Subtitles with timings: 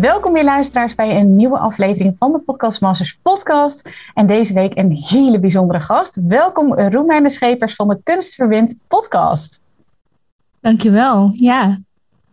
[0.00, 3.90] Welkom weer luisteraars bij een nieuwe aflevering van de Podcast Masters podcast.
[4.14, 6.20] En deze week een hele bijzondere gast.
[6.26, 9.60] Welkom Roemijn Schepers van de Kunstverwind podcast.
[10.60, 11.30] Dankjewel.
[11.34, 11.80] Ja,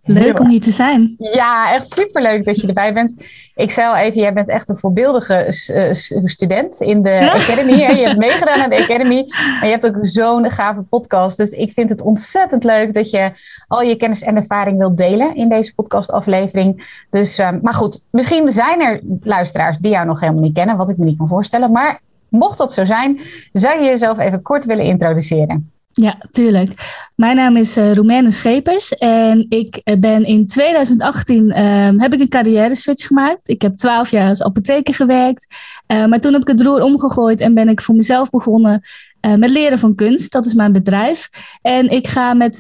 [0.04, 1.16] Leuk om hier te zijn.
[1.18, 3.26] Ja, echt superleuk dat je erbij bent.
[3.56, 7.72] Ik zei al even, jij bent echt een voorbeeldige eh, student in de Academy.
[7.72, 11.38] Je hebt meegedaan aan de Academy, maar je hebt ook zo'n gave podcast.
[11.38, 13.32] Dus ik vind het ontzettend leuk dat je
[13.68, 17.04] al je kennis en ervaring wilt delen in deze podcastaflevering.
[17.10, 20.90] Dus, uh, maar goed, misschien zijn er luisteraars die jou nog helemaal niet kennen, wat
[20.90, 21.72] ik me niet kan voorstellen.
[21.72, 23.22] Maar mocht dat zo zijn,
[23.54, 25.72] zou je jezelf even kort willen introduceren?
[25.94, 26.72] Ja, tuurlijk.
[27.16, 32.30] Mijn naam is uh, Schepers en ik eh, ben in 2018 ehm, heb ik een
[32.30, 33.50] carrière switch gemaakt.
[33.50, 35.48] Ik heb twaalf jaar als apotheker gewerkt,
[35.88, 38.82] uh, maar toen heb ik het roer omgegooid en ben ik voor mezelf begonnen
[39.22, 40.32] met leren van kunst.
[40.32, 41.30] Dat is mijn bedrijf.
[41.62, 42.56] En ik ga met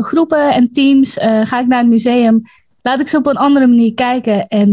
[0.00, 2.42] groepen en teams ga ik naar het museum.
[2.82, 4.48] Laat ik ze op een andere manier kijken.
[4.48, 4.72] En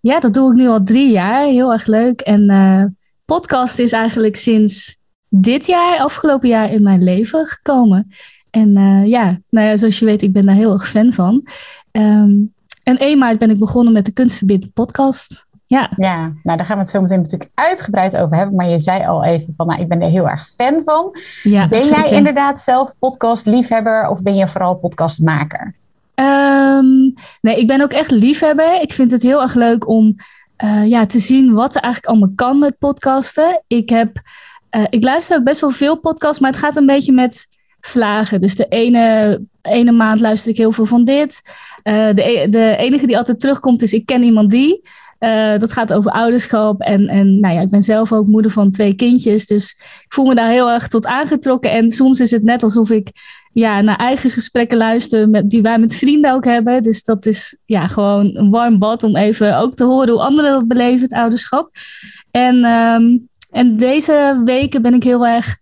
[0.00, 1.46] ja, dat doe ik nu al drie jaar.
[1.46, 2.20] Heel erg leuk.
[2.20, 4.99] En podcast is eigenlijk sinds
[5.30, 8.10] dit jaar, afgelopen jaar, in mijn leven gekomen.
[8.50, 11.46] En uh, ja, nou ja, zoals je weet, ik ben daar heel erg fan van.
[11.92, 15.48] Um, en 1 maart ben ik begonnen met de Kunstverbind podcast.
[15.66, 15.90] Ja.
[15.96, 18.54] ja, nou daar gaan we het zo meteen natuurlijk uitgebreid over hebben.
[18.54, 21.10] Maar je zei al even van, nou, ik ben er heel erg fan van.
[21.42, 25.74] Ja, ben jij inderdaad zelf podcast-liefhebber of ben je vooral podcastmaker?
[26.14, 28.80] Um, nee, ik ben ook echt liefhebber.
[28.80, 30.16] Ik vind het heel erg leuk om
[30.64, 33.62] uh, ja, te zien wat er eigenlijk allemaal kan met podcasten.
[33.66, 34.20] Ik heb
[34.70, 37.48] uh, ik luister ook best wel veel podcasts, maar het gaat een beetje met
[37.80, 38.40] vlagen.
[38.40, 41.40] Dus de ene, ene maand luister ik heel veel van dit.
[41.84, 44.80] Uh, de, e-, de enige die altijd terugkomt is ik ken iemand die.
[45.20, 46.80] Uh, dat gaat over ouderschap.
[46.80, 49.46] En, en nou ja, ik ben zelf ook moeder van twee kindjes.
[49.46, 51.70] Dus ik voel me daar heel erg tot aangetrokken.
[51.70, 53.08] En soms is het net alsof ik
[53.52, 55.28] ja, naar eigen gesprekken luister.
[55.28, 56.82] Met, die wij met vrienden ook hebben.
[56.82, 60.52] Dus dat is ja, gewoon een warm bad om even ook te horen hoe anderen
[60.52, 61.70] dat beleven, het ouderschap.
[62.30, 65.58] En um, en deze weken ben ik heel erg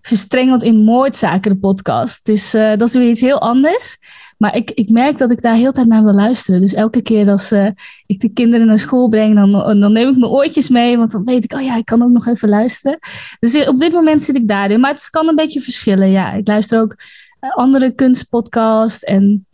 [0.00, 2.24] verstrengeld in moordzaken, de podcast.
[2.24, 3.98] Dus uh, dat is weer iets heel anders.
[4.38, 6.60] Maar ik, ik merk dat ik daar heel tijd naar wil luisteren.
[6.60, 7.68] Dus elke keer als uh,
[8.06, 10.96] ik de kinderen naar school breng, dan, dan neem ik mijn oortjes mee.
[10.96, 12.98] Want dan weet ik, oh ja, ik kan ook nog even luisteren.
[13.40, 14.80] Dus eh, op dit moment zit ik daarin.
[14.80, 16.10] Maar het kan een beetje verschillen.
[16.10, 16.96] Ja, ik luister ook
[17.40, 19.04] andere kunstpodcasts.
[19.04, 19.46] En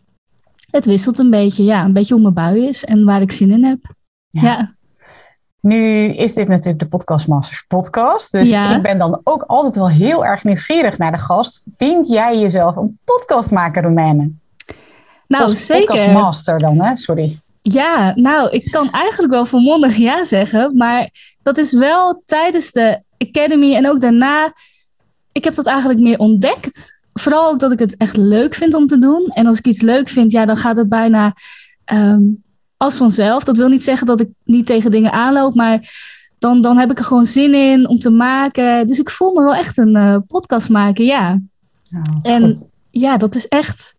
[0.71, 1.63] het wisselt een beetje.
[1.63, 3.79] Ja, een beetje hoe mijn bui is en waar ik zin in heb.
[4.29, 4.75] ja.
[5.63, 8.31] Nu is dit natuurlijk de Podcast Masters podcast.
[8.31, 11.63] Dus ik ben dan ook altijd wel heel erg nieuwsgierig naar de gast.
[11.75, 14.31] Vind jij jezelf een podcastmaker, Romaine?
[15.27, 15.85] Nou, Post zeker.
[15.85, 16.95] Podcastmaster dan, hè?
[16.95, 17.39] Sorry.
[17.61, 20.77] Ja, nou, ik kan eigenlijk wel volmondig ja zeggen.
[20.77, 21.09] Maar
[21.43, 24.53] dat is wel tijdens de Academy en ook daarna...
[25.31, 26.99] Ik heb dat eigenlijk meer ontdekt.
[27.13, 29.29] Vooral ook dat ik het echt leuk vind om te doen.
[29.33, 31.33] En als ik iets leuk vind, ja, dan gaat het bijna...
[31.85, 32.21] Ehm,
[32.83, 33.43] als vanzelf.
[33.43, 35.91] Dat wil niet zeggen dat ik niet tegen dingen aanloop, maar
[36.37, 38.87] dan, dan heb ik er gewoon zin in om te maken.
[38.87, 41.39] Dus ik voel me wel echt een uh, podcast maken, ja.
[42.21, 43.95] en ja, dat is echt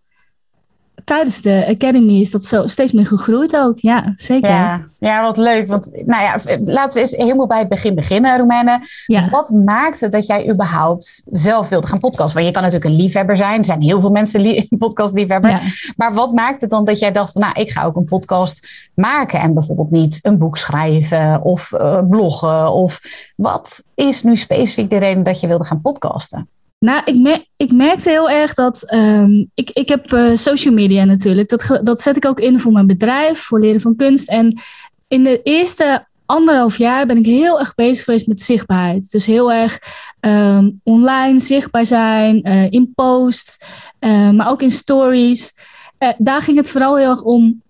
[1.04, 3.78] tijdens de Academy is dat zo steeds meer gegroeid ook.
[3.78, 4.50] Ja, zeker.
[4.50, 5.68] Ja, ja wat leuk.
[5.68, 8.80] Want nou ja, laten we eens helemaal bij het begin beginnen, Roemene.
[9.06, 9.28] Ja.
[9.28, 12.34] Wat maakte dat jij überhaupt zelf wilde gaan podcasten?
[12.34, 13.58] Want je kan natuurlijk een liefhebber zijn.
[13.58, 15.50] Er zijn heel veel mensen li podcastliefhebber.
[15.50, 15.60] Ja.
[15.96, 19.54] Maar wat maakte dan dat jij dacht, nou, ik ga ook een podcast maken en
[19.54, 22.72] bijvoorbeeld niet een boek schrijven of uh, bloggen?
[22.72, 23.00] Of
[23.36, 26.48] wat is nu specifiek de reden dat je wilde gaan podcasten?
[26.84, 28.92] Nou, ik, ik merkte heel erg dat.
[28.94, 31.48] Um, ik, ik heb uh, social media natuurlijk.
[31.48, 34.28] Dat, dat zet ik ook in voor mijn bedrijf, voor leren van kunst.
[34.28, 34.60] En
[35.08, 39.10] in de eerste anderhalf jaar ben ik heel erg bezig geweest met zichtbaarheid.
[39.10, 39.78] Dus heel erg
[40.20, 43.58] um, online zichtbaar zijn, uh, in posts,
[44.00, 45.54] uh, maar ook in stories.
[46.18, 47.62] daar ging het vooral heel erg om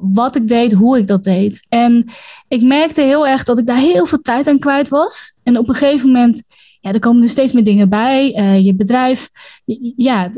[0.00, 1.66] wat ik deed, hoe ik dat deed.
[1.68, 2.08] En
[2.48, 5.36] ik merkte heel erg dat ik daar heel veel tijd aan kwijt was.
[5.42, 6.42] En op een gegeven moment
[6.92, 8.38] er komen er steeds meer dingen bij.
[8.38, 9.28] Uh, je bedrijf,
[9.96, 10.30] ja,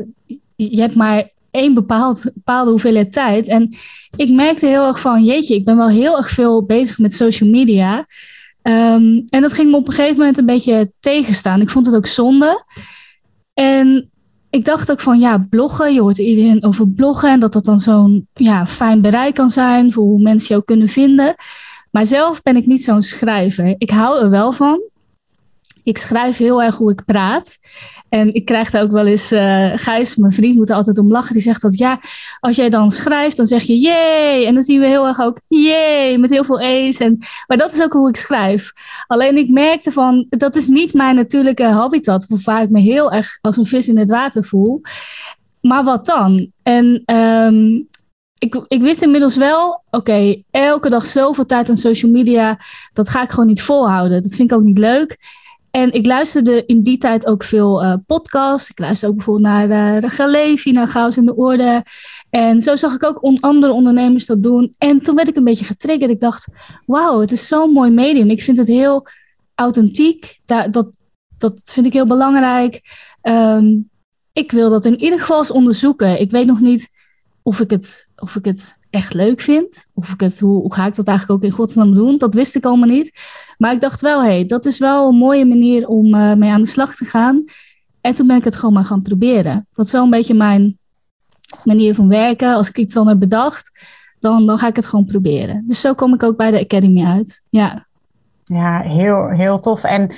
[0.55, 3.47] je hebt maar één bepaald, bepaalde hoeveelheid tijd.
[3.47, 3.75] En
[4.15, 7.49] ik merkte heel erg van, jeetje, ik ben wel heel erg veel bezig met social
[7.49, 8.05] media.
[8.63, 11.61] Um, en dat ging me op een gegeven moment een beetje tegenstaan.
[11.61, 12.65] Ik vond het ook zonde.
[13.53, 14.11] En
[14.49, 17.79] ik dacht ook van ja, bloggen, je hoort iedereen over bloggen en dat dat dan
[17.79, 21.35] zo'n ja, fijn bereik kan zijn voor hoe mensen jou kunnen vinden.
[21.91, 23.75] Maar zelf ben ik niet zo'n schrijver.
[23.77, 24.89] Ik hou er wel van.
[25.83, 27.57] Ik schrijf heel erg hoe ik praat.
[28.09, 31.11] En ik krijg daar ook wel eens, uh, Gijs, mijn vriend, moet er altijd om
[31.11, 31.33] lachen.
[31.33, 31.99] Die zegt dat ja,
[32.39, 34.45] als jij dan schrijft, dan zeg je jee.
[34.45, 36.99] En dan zien we heel erg ook jee, met heel veel e's.
[36.99, 37.17] En,
[37.47, 38.71] maar dat is ook hoe ik schrijf.
[39.07, 42.25] Alleen ik merkte van, dat is niet mijn natuurlijke habitat.
[42.43, 44.81] Waar ik me heel erg als een vis in het water voel.
[45.61, 46.51] Maar wat dan?
[46.63, 47.87] En um,
[48.37, 52.59] ik, ik wist inmiddels wel, oké, elke dag zoveel tijd aan social media,
[52.93, 54.21] dat ga ik gewoon niet volhouden.
[54.21, 55.17] Dat vind ik ook niet leuk.
[55.71, 58.69] En ik luisterde in die tijd ook veel uh, podcasts.
[58.69, 61.85] Ik luisterde ook bijvoorbeeld naar uh, eh, Galevi, naar Chaos in de Orde.
[62.29, 64.73] En zo zag ik ook andere ondernemers dat doen.
[64.77, 66.11] En toen werd ik een beetje getriggerd.
[66.11, 66.47] Ik dacht,
[66.85, 68.29] wauw, het is zo'n mooi medium.
[68.29, 69.07] Ik vind het heel
[69.55, 70.39] authentiek.
[70.45, 70.73] Dat,
[71.37, 72.81] dat, vind ik heel belangrijk.
[73.21, 73.89] Um,
[74.33, 76.19] ik wil dat in ieder geval eens onderzoeken.
[76.19, 76.89] Ik weet nog niet
[77.41, 79.85] of ik het, of ik het echt leuk vind.
[79.93, 82.17] Of ik het, hoe, hoe ga ik dat eigenlijk ook in godsnaam doen?
[82.17, 83.19] Dat wist ik allemaal niet.
[83.57, 86.49] Maar ik dacht wel, hé, hey, dat is wel een mooie manier om uh, mee
[86.49, 87.43] aan de slag te gaan.
[88.01, 89.67] En toen ben ik het gewoon maar gaan proberen.
[89.73, 90.77] Dat is wel een beetje mijn
[91.63, 92.53] manier van werken.
[92.53, 93.71] Als ik iets dan heb bedacht,
[94.19, 95.63] dan, dan ga ik het gewoon proberen.
[95.67, 97.43] Dus zo kom ik ook bij de Academy uit.
[97.49, 97.87] Ja,
[98.53, 99.83] ja heel, heel tof.
[99.83, 100.11] En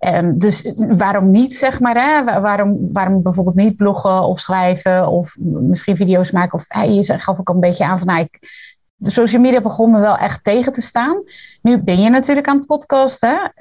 [0.00, 1.94] Um, dus waarom niet, zeg maar?
[1.94, 2.40] Hè?
[2.40, 6.58] Waarom, waarom bijvoorbeeld niet bloggen of schrijven of misschien video's maken?
[6.58, 8.38] Of hey, je gaf ook een beetje aan van, nou, ik,
[8.96, 11.22] de social media begon me wel echt tegen te staan.
[11.62, 13.52] Nu ben je natuurlijk aan het podcasten.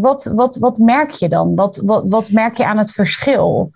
[0.00, 1.54] Wat, wat, wat merk je dan?
[1.54, 3.70] Wat, wat, wat merk je aan het verschil?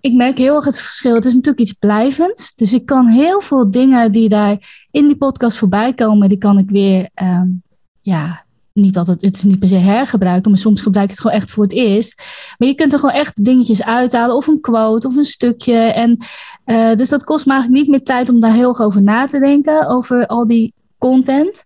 [0.00, 1.14] Ik merk heel erg het verschil.
[1.14, 2.54] Het is natuurlijk iets blijvends.
[2.54, 6.58] Dus ik kan heel veel dingen die daar in die podcast voorbij komen, die kan
[6.58, 7.62] ik weer um,
[8.00, 8.44] ja,
[8.76, 11.50] niet altijd, het is niet per se hergebruiken, maar soms gebruik ik het gewoon echt
[11.50, 12.22] voor het eerst.
[12.58, 15.76] Maar je kunt er gewoon echt dingetjes uithalen, of een quote, of een stukje.
[15.76, 16.18] En
[16.66, 19.26] uh, dus dat kost me eigenlijk niet meer tijd om daar heel erg over na
[19.26, 21.64] te denken, over al die content.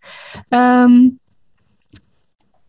[0.49, 1.19] Um,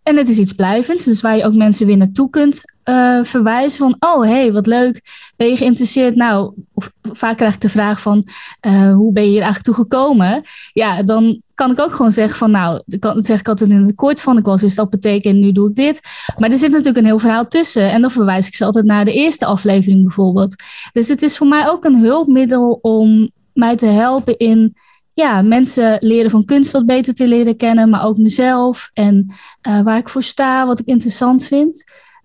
[0.03, 3.77] en het is iets blijvends, dus waar je ook mensen weer naartoe kunt uh, verwijzen
[3.77, 5.01] van, oh hey, wat leuk,
[5.35, 6.15] ben je geïnteresseerd?
[6.15, 8.23] Nou, of, vaak krijg ik de vraag van,
[8.61, 10.41] uh, hoe ben je hier eigenlijk toe gekomen?
[10.73, 13.95] Ja, dan kan ik ook gewoon zeggen van, nou, dan zeg ik altijd in het
[13.95, 15.99] kort van, ik was in apotheek en nu doe ik dit.
[16.37, 19.05] Maar er zit natuurlijk een heel verhaal tussen en dan verwijs ik ze altijd naar
[19.05, 20.55] de eerste aflevering bijvoorbeeld.
[20.93, 24.75] Dus het is voor mij ook een hulpmiddel om mij te helpen in
[25.13, 29.33] ja, mensen leren van kunst wat beter te leren kennen, maar ook mezelf en
[29.67, 31.83] uh, waar ik voor sta, wat ik interessant vind.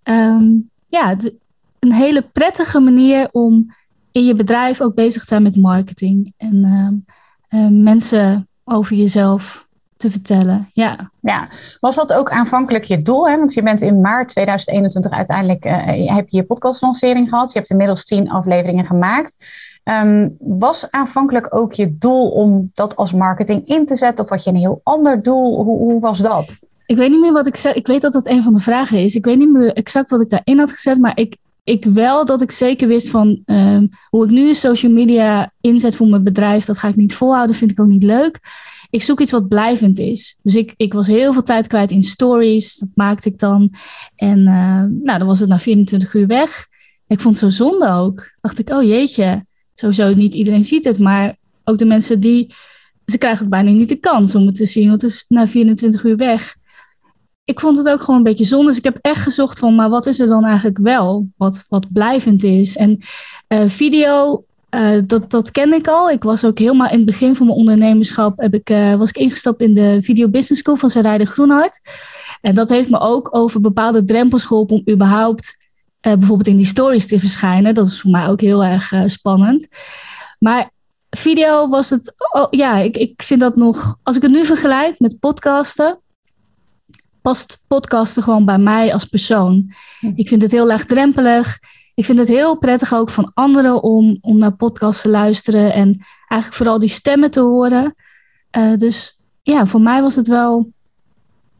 [0.08, 1.16] Um, ja,
[1.78, 3.74] een hele prettige manier om
[4.12, 6.54] in je bedrijf ook bezig te zijn met marketing en
[7.50, 9.66] uh, uh, mensen over jezelf
[9.96, 10.70] te vertellen.
[10.72, 11.10] Ja.
[11.20, 11.48] ja,
[11.80, 13.28] was dat ook aanvankelijk je doel?
[13.28, 13.36] Hè?
[13.36, 15.64] Want je bent in maart 2021 uiteindelijk
[16.08, 17.52] heb je je podcastlancering gehad.
[17.52, 19.46] Je hebt inmiddels tien afleveringen gemaakt.
[20.38, 24.24] Was aanvankelijk ook je doel om dat als marketing in te zetten?
[24.24, 25.64] Of had je een heel ander doel?
[25.64, 26.58] Hoe, hoe was dat?
[26.86, 27.74] Ik weet niet meer wat ik zei.
[27.74, 29.14] Ik weet dat dat een van de vragen is.
[29.14, 30.98] Ik weet niet meer exact wat ik daarin had gezet.
[30.98, 35.52] Maar ik, ik wel dat ik zeker wist van um, hoe ik nu social media
[35.60, 36.64] inzet voor mijn bedrijf.
[36.64, 37.56] Dat ga ik niet volhouden.
[37.56, 38.40] Vind ik ook niet leuk.
[38.90, 40.38] Ik zoek iets wat blijvend is.
[40.42, 42.76] Dus ik, ik was heel veel tijd kwijt in stories.
[42.76, 43.74] Dat maakte ik dan.
[44.16, 46.66] En uh, nou, dan was het na 24 uur weg.
[47.06, 48.30] Ik vond het zo zonde ook.
[48.40, 49.44] Dacht ik, oh jeetje
[49.76, 52.54] sowieso niet iedereen ziet het, maar ook de mensen die,
[53.06, 55.48] ze krijgen ook bijna niet de kans om het te zien, want het is na
[55.48, 56.56] 24 uur weg.
[57.46, 59.88] Ik vond het ook gewoon een beetje zonde, dus ik heb echt gezocht van, maar
[59.88, 62.76] wat is er dan eigenlijk wel, wat, wat blijvend is?
[62.76, 62.98] En
[63.48, 66.10] uh, video, uh, dat, dat ken ik al.
[66.10, 69.16] Ik was ook helemaal in het begin van mijn ondernemerschap, heb ik, uh, was ik
[69.16, 71.80] ingestapt in de Video Business School van Sarayde Groenhart.
[72.40, 75.56] En dat heeft me ook over bepaalde drempels geholpen om überhaupt
[76.00, 77.74] bijvoorbeeld in die stories te verschijnen.
[77.74, 79.68] Dat is voor mij ook heel erg spannend.
[80.38, 80.70] Maar
[81.10, 84.98] video was het, oh, ja, ik, ik vind dat nog, als ik het nu vergelijk
[85.00, 85.98] met podcasten,
[87.26, 89.72] past podcasten gewoon bij mij als persoon.
[90.00, 90.12] Hm.
[90.14, 91.58] Ik vind het heel laagdrempelig.
[91.94, 96.04] Ik vind het heel prettig ook van anderen om, om naar podcasts te luisteren en
[96.28, 97.94] eigenlijk vooral die stemmen te horen.
[98.56, 100.68] Uh, dus ja, voor mij was het wel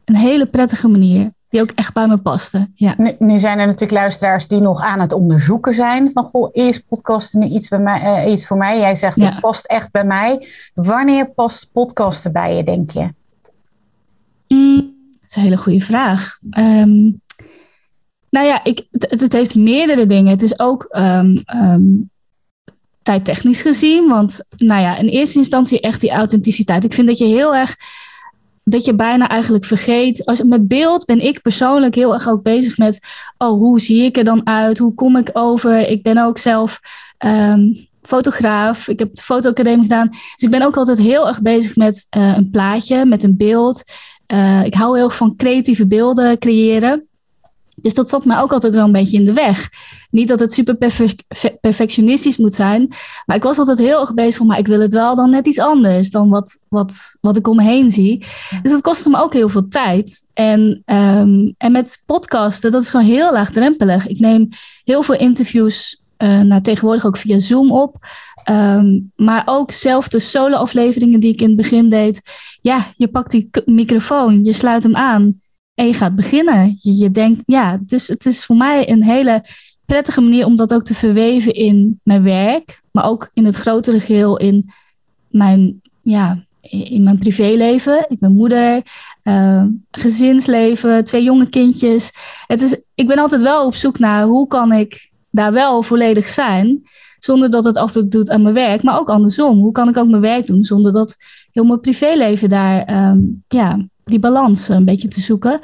[0.05, 2.69] een hele prettige manier die ook echt bij me paste.
[2.75, 2.93] Ja.
[2.97, 6.79] Nu, nu, zijn er natuurlijk luisteraars die nog aan het onderzoeken zijn van goh, is
[6.79, 8.79] podcasten nu iets, bij mij, uh, iets voor mij?
[8.79, 10.47] Jij zegt het past echt bij mij.
[10.73, 13.13] Wanneer past podcasten bij je, denk je?
[14.47, 14.96] Mm,
[15.27, 16.37] dat is een hele goede vraag.
[16.57, 17.21] Um,
[18.29, 20.31] nou ja, ik, het, het, heeft meerdere dingen.
[20.31, 21.43] Het is ook um,
[23.01, 26.83] tijdtechnisch gezien, want nou ja, in eerste instantie echt die authenticiteit.
[26.83, 27.75] Ik vind dat je heel erg
[28.63, 30.25] dat je bijna eigenlijk vergeet.
[30.25, 32.99] Als, met beeld ben ik persoonlijk heel erg ook bezig met,
[33.37, 34.77] oh, hoe zie ik er dan uit?
[34.77, 35.89] Hoe kom ik over?
[35.89, 36.79] Ik ben ook zelf
[37.17, 38.87] ehm, fotograaf.
[38.87, 40.07] Ik heb de fotoacademie gedaan.
[40.09, 43.83] Dus ik ben ook altijd heel erg bezig met eh, een plaatje, met een beeld.
[44.33, 47.07] Uh, ik hou heel erg van creatieve beelden creëren.
[47.81, 49.69] Dus dat zat mij ook altijd wel een beetje in de weg.
[50.09, 50.77] Niet dat het super
[51.61, 52.87] perfectionistisch moet zijn,
[53.25, 55.47] maar ik was altijd heel erg bezig van, maar ik wil het wel dan net
[55.47, 58.25] iets anders dan wat, wat, wat ik om me heen zie.
[58.61, 60.25] Dus dat kostte me ook heel veel tijd.
[60.33, 64.07] En, um, en met podcasten, dat is gewoon heel laagdrempelig.
[64.07, 64.49] Ik neem
[64.83, 67.95] heel veel interviews, uh, nou, tegenwoordig ook via Zoom op.
[68.49, 72.21] Um, maar ook zelf de solo-afleveringen die ik in het begin deed.
[72.61, 75.41] Ja, je pakt die microfoon, je sluit hem aan
[75.73, 76.77] en je gaat beginnen.
[76.81, 79.45] Je, denkt, ja, dus het is voor mij een hele
[79.85, 83.99] prettige manier om dat ook te verweven in mijn werk, maar ook in het grotere
[83.99, 84.71] geheel in
[85.29, 88.05] mijn, ja, in mijn privéleven.
[88.09, 88.81] Ik ben moeder,
[89.23, 92.11] uh, gezinsleven, twee jonge kindjes.
[92.47, 95.06] Het is, ik ben altijd wel op zoek naar hoe kan ik
[95.37, 96.81] daar wel volledig zijn,
[97.19, 99.59] zonder dat het afdruk doet aan mijn werk, maar ook andersom.
[99.59, 101.15] Hoe kan ik ook mijn werk doen zonder dat
[101.51, 105.59] heel mijn privéleven daar um, ja, die balans een beetje te zoeken.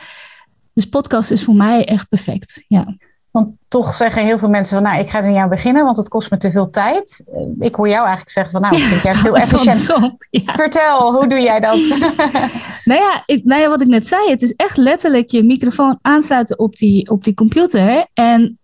[0.74, 2.66] Dus podcast is voor mij echt perfect.
[2.68, 2.96] Ja.
[3.32, 5.98] Want toch zeggen heel veel mensen van, nou, ik ga er niet aan beginnen, want
[5.98, 7.24] het kost me te veel tijd.
[7.34, 10.16] Eh, ik hoor jou eigenlijk zeggen van, nou, ik vind juist heel efficiënt.
[10.32, 11.78] Vertel, hoe doe jij dat?
[12.90, 16.00] nou, ja, ik, nou ja, wat ik net zei, het is echt letterlijk je microfoon
[16.02, 18.08] aansluiten op die, op die computer.
[18.14, 18.60] En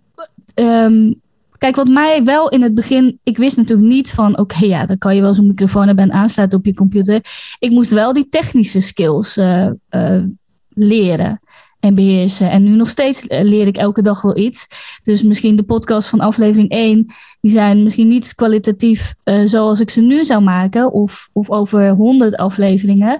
[0.59, 1.21] um,
[1.59, 4.97] Kijk, wat mij wel in het begin, ik wist natuurlijk niet van, oké, ja, dan
[4.97, 7.21] kan je wel zo'n microfoon hebben en aansluiten op je computer.
[7.59, 10.23] Ik moest wel die technische skills uh, uh,
[10.69, 11.39] leren
[11.79, 12.51] en beheersen.
[12.51, 14.67] En nu nog steeds eh, leer ik elke dag wel iets.
[15.03, 17.05] Dus misschien de podcast van aflevering 1,
[17.41, 19.13] die zijn misschien niet kwalitatief
[19.45, 23.19] zoals ik ze nu zou maken, of, of over 100 afleveringen.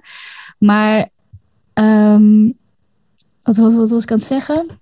[0.58, 1.10] Maar,
[1.74, 2.54] um,
[3.44, 4.80] wat, wat, wat was ik aan het zeggen?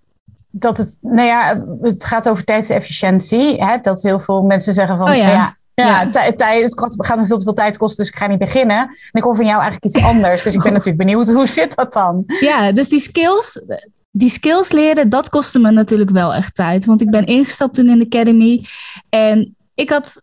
[0.49, 3.63] Dat het, nou ja, het gaat over tijdsefficiëntie.
[3.63, 3.77] Hè?
[3.81, 5.31] Dat heel veel mensen zeggen van, oh ja.
[5.31, 8.39] ja ja, Tijd, het gaat me veel te veel tijd kosten, dus ik ga niet
[8.39, 8.77] beginnen.
[8.77, 10.43] En ik hoor van jou eigenlijk iets anders.
[10.43, 12.23] Dus ik ben natuurlijk benieuwd, hoe zit dat dan?
[12.39, 13.61] Ja, dus die skills,
[14.11, 16.85] die skills leren, dat kostte me natuurlijk wel echt tijd.
[16.85, 18.65] Want ik ben ingestapt toen in de Academy.
[19.09, 20.21] En ik had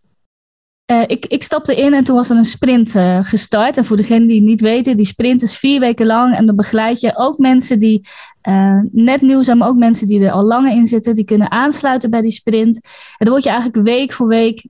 [0.91, 3.77] uh, ik, ik stapte in en toen was er een sprint uh, gestart.
[3.77, 6.35] En voor degenen die het niet weten, die sprint is vier weken lang.
[6.35, 8.07] En dan begeleid je ook mensen die
[8.49, 11.15] uh, net nieuw zijn, maar ook mensen die er al langer in zitten.
[11.15, 12.75] Die kunnen aansluiten bij die sprint.
[12.83, 14.67] En dan word je eigenlijk week voor week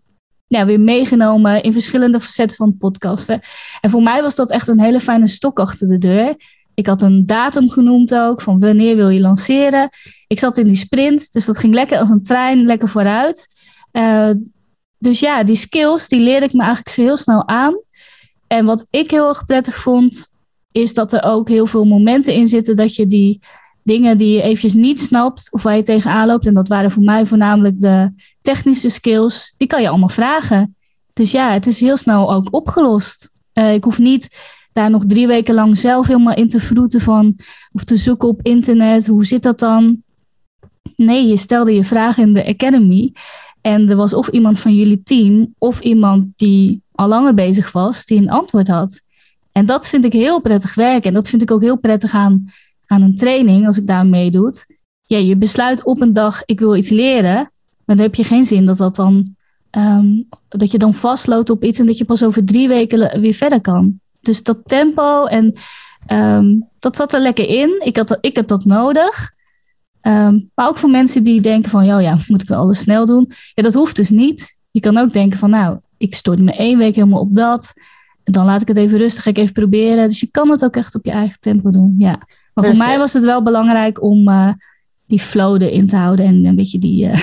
[0.48, 3.42] weer meegenomen in verschillende facetten van podcasten.
[3.82, 6.36] En voor mij was dat echt een hele fijne stok achter de deur.
[6.74, 9.90] Ik had een datum genoemd ook, van wanneer wil je lanceren.
[10.28, 13.48] Ik zat in die sprint, dus dat ging lekker als een trein, lekker vooruit.
[14.98, 17.80] Dus ja, die skills, die leerde ik me eigenlijk heel snel aan.
[18.48, 20.32] En wat ik heel erg prettig vond,
[20.72, 23.40] is dat er ook heel veel momenten in zitten dat je die
[23.84, 27.04] dingen die je eventjes niet snapt of waar je tegenaan loopt, en dat waren voor
[27.04, 30.76] mij voornamelijk de technische skills, die kan je allemaal vragen.
[31.14, 33.32] Dus ja, het is heel snel ook opgelost.
[33.54, 34.38] Uh, ik hoef niet
[34.72, 37.36] daar nog drie weken lang zelf helemaal in te vroeten van
[37.72, 39.08] of te zoeken op internet.
[39.08, 40.04] Hoe zit dat dan?
[40.96, 43.14] Nee, je stelde je vragen in de Academy.
[43.66, 48.06] En er was of iemand van jullie team of iemand die al langer bezig was,
[48.06, 49.02] die een antwoord had.
[49.52, 51.08] En dat vind ik heel prettig werken.
[51.08, 52.52] En dat vind ik ook heel prettig aan,
[52.86, 54.54] aan een training, als ik daar meedoe.
[55.04, 57.52] Ja, je besluit op een dag, ik wil iets leren.
[57.86, 59.36] Maar dan heb je geen zin dat dat dan,
[59.72, 63.34] um, dat je dan vastloopt op iets en dat je pas over drie weken weer
[63.34, 64.00] verder kan.
[64.22, 65.54] Dus dat tempo en
[66.12, 67.82] um, dat zat er lekker in.
[67.84, 69.34] Ik, had, ik heb dat nodig.
[70.08, 73.06] Um, maar ook voor mensen die denken van, ja, ja, moet ik dat alles snel
[73.06, 73.32] doen?
[73.54, 74.60] Ja, dat hoeft dus niet.
[74.72, 77.74] Je kan ook denken van, nou, ik stort me één week helemaal op dat.
[78.24, 80.08] En dan laat ik het even rustig, ga ik even proberen.
[80.08, 82.20] Dus je kan het ook echt op je eigen tempo doen, ja.
[82.54, 84.54] Maar dus, voor mij was het wel belangrijk om uh,
[85.06, 87.18] die flow erin te houden en een beetje die, uh,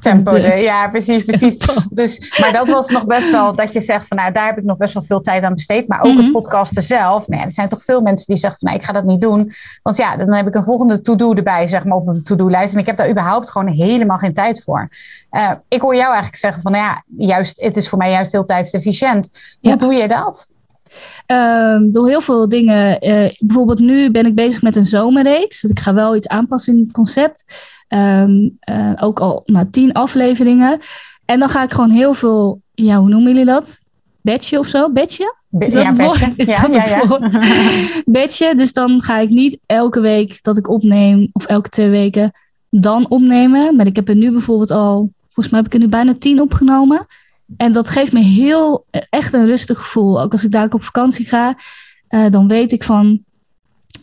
[0.00, 0.36] tempo.
[0.36, 1.56] ja, precies, precies.
[1.90, 4.64] Dus, maar dat was nog best wel dat je zegt van nou, daar heb ik
[4.64, 5.88] nog best wel veel tijd aan besteed.
[5.88, 6.32] Maar ook het mhm.
[6.32, 7.28] podcasten zelf.
[7.28, 9.52] Nee, er zijn toch veel mensen die zeggen van nee, ik ga dat niet doen.
[9.82, 12.74] Want ja, dan heb ik een volgende to-do erbij, zeg maar, op een to-do-lijst.
[12.74, 14.88] En ik heb daar überhaupt gewoon helemaal geen tijd voor.
[15.30, 18.32] Uh, ik hoor jou eigenlijk zeggen van nou ja, juist, het is voor mij juist
[18.32, 19.38] heel tijdsefficiënt.
[19.60, 20.50] Hoe doe je dat?
[21.26, 23.06] Um, door heel veel dingen.
[23.08, 25.60] Uh, bijvoorbeeld nu ben ik bezig met een zomerreeks.
[25.60, 27.44] Dus ik ga wel iets aanpassen in het concept.
[27.94, 30.78] Um, uh, ook al na tien afleveringen.
[31.24, 33.78] En dan ga ik gewoon heel veel, ja, hoe noemen jullie dat?
[34.20, 34.90] Bedje of zo?
[34.90, 35.34] Bedje?
[35.58, 36.32] Is dat ja, het woord?
[36.36, 37.38] Is ja, dat ja, het woord?
[38.20, 38.54] bedje.
[38.54, 42.32] Dus dan ga ik niet elke week dat ik opneem, of elke twee weken,
[42.68, 43.76] dan opnemen.
[43.76, 46.40] Maar ik heb er nu bijvoorbeeld al, volgens mij heb ik er nu bijna tien
[46.40, 47.06] opgenomen.
[47.56, 50.22] En dat geeft me heel, echt een rustig gevoel.
[50.22, 51.56] Ook als ik daar op vakantie ga,
[52.30, 53.24] dan weet ik van,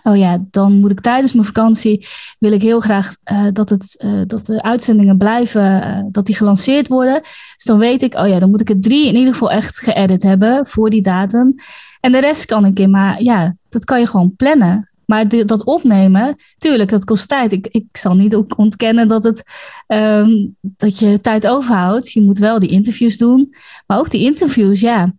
[0.08, 2.08] oh ja, dan moet ik tijdens mijn vakantie,
[2.40, 3.16] wil ik heel graag
[3.54, 7.22] dat, het, dat de uitzendingen blijven, dat die gelanceerd worden.
[7.56, 9.80] Dus dan weet ik, oh ja, dan moet ik het drie in ieder geval echt
[9.80, 11.56] geëdit hebben voor die datum.
[12.00, 14.90] En de rest kan ik in, maar ja, dat kan je gewoon plannen.
[15.06, 17.52] Maar dat opnemen, tuurlijk, dat kost tijd.
[17.52, 19.44] Ik, ik zal niet ontkennen dat, het,
[19.88, 22.12] ehm, dat je tijd overhoudt.
[22.12, 23.54] Je moet wel die interviews doen.
[23.86, 25.14] Maar ook die interviews, ja.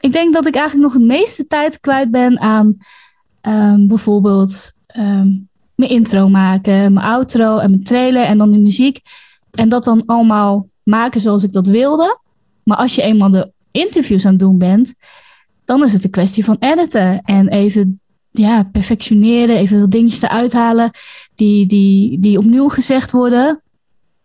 [0.00, 2.76] Ik denk dat ik eigenlijk nog het meeste tijd kwijt ben aan
[3.46, 5.28] ehm, bijvoorbeeld ehm,
[5.74, 9.00] mijn intro maken, mijn outro en mijn trailer en dan de muziek.
[9.50, 12.18] En dat dan allemaal maken zoals ik dat wilde.
[12.62, 14.94] Maar als je eenmaal de interviews aan het doen bent,
[15.64, 18.00] dan is het een kwestie van editen en even
[18.30, 20.90] ja, perfectioneren, even wat dingetjes eruit halen
[21.34, 23.62] die, die, die opnieuw gezegd worden.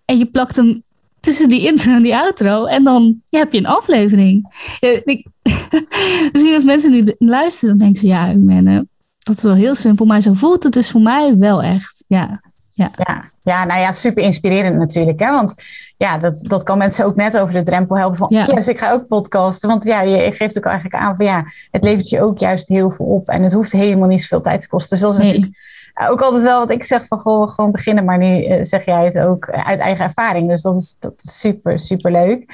[0.05, 0.81] En je plakt hem
[1.19, 4.53] tussen die intro en die outro en dan heb je een aflevering.
[4.79, 5.01] Ja,
[6.31, 8.79] misschien als mensen nu luisteren, dan denken ze ja, ik ben, uh,
[9.23, 12.03] dat is wel heel simpel, maar zo voelt het dus voor mij wel echt.
[12.07, 12.41] Ja.
[12.73, 12.91] Ja.
[12.95, 15.19] Ja, ja, nou ja, super inspirerend natuurlijk.
[15.19, 15.31] Hè?
[15.31, 15.63] Want
[15.97, 18.45] ja, dat, dat kan mensen ook net over de drempel helpen van, ja.
[18.45, 19.69] yes, ik ga ook podcasten.
[19.69, 22.91] Want ja, je geeft ook eigenlijk aan van, ja, het levert je ook juist heel
[22.91, 23.27] veel op.
[23.27, 24.97] En het hoeft helemaal niet zoveel tijd te kosten.
[24.97, 25.57] Dus dat is natuurlijk
[26.09, 28.05] ook altijd wel wat ik zeg van, gewoon, gewoon beginnen.
[28.05, 30.47] Maar nu uh, zeg jij het ook uit eigen ervaring.
[30.47, 32.45] Dus dat is, dat is super, super leuk.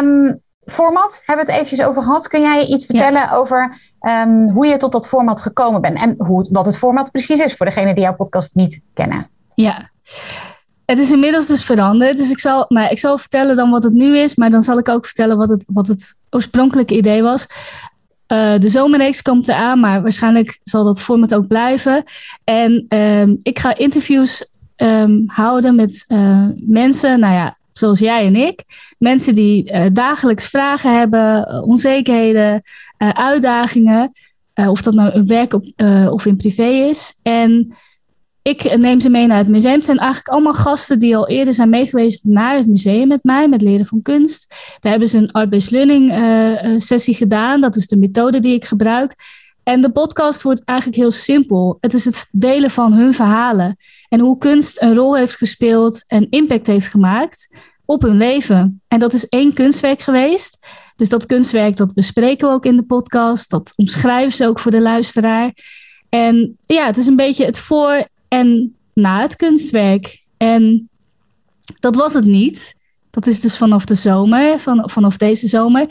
[0.00, 2.28] Um, format hebben we het eventjes over gehad.
[2.28, 6.46] Kun jij iets vertellen over um, hoe je tot dat format gekomen bent en hoe,
[6.50, 9.28] wat het format precies is voor degenen die jouw podcast niet kennen?
[9.54, 9.90] Ja,
[10.84, 12.16] het is inmiddels dus veranderd.
[12.16, 14.78] Dus ik zal, nou, ik zal vertellen dan wat het nu is, maar dan zal
[14.78, 17.46] ik ook vertellen wat het, wat het oorspronkelijke idee was.
[18.28, 22.04] Uh, de zomerreeks komt eraan, maar waarschijnlijk zal dat format ook blijven.
[22.44, 28.36] En um, ik ga interviews um, houden met uh, mensen, nou ja, zoals jij en
[28.36, 28.64] ik.
[28.98, 32.62] Mensen die uh, dagelijks vragen hebben, onzekerheden,
[32.98, 34.10] uitdagingen.
[34.54, 35.58] of dat nou in werk
[36.12, 37.18] of in privé is.
[37.22, 37.74] En
[38.42, 39.74] ik neem ze mee naar het museum.
[39.74, 43.48] Het zijn eigenlijk allemaal gasten die al eerder zijn meegeweest naar het museum met mij,
[43.48, 44.54] met leren van kunst.
[44.80, 46.12] Daar hebben ze een art-based learning
[46.82, 47.60] sessie gedaan.
[47.60, 49.14] Dat is de methode die ik gebruik.
[49.62, 51.76] En de podcast wordt eigenlijk heel simpel.
[51.80, 53.76] Het is het delen van hun verhalen.
[54.08, 57.48] En hoe kunst een rol heeft gespeeld en impact heeft gemaakt
[57.90, 58.82] op hun leven.
[58.88, 60.58] En dat is één kunstwerk geweest.
[60.96, 63.50] Dus dat kunstwerk dat bespreken we ook in de podcast.
[63.50, 65.54] Dat omschrijven ze ook voor de luisteraar.
[66.08, 70.24] En ja, het is een beetje het voor- en na het kunstwerk.
[70.36, 70.88] En
[71.80, 72.74] dat was het niet.
[73.10, 75.86] Dat is dus vanaf de zomer, van, vanaf deze zomer.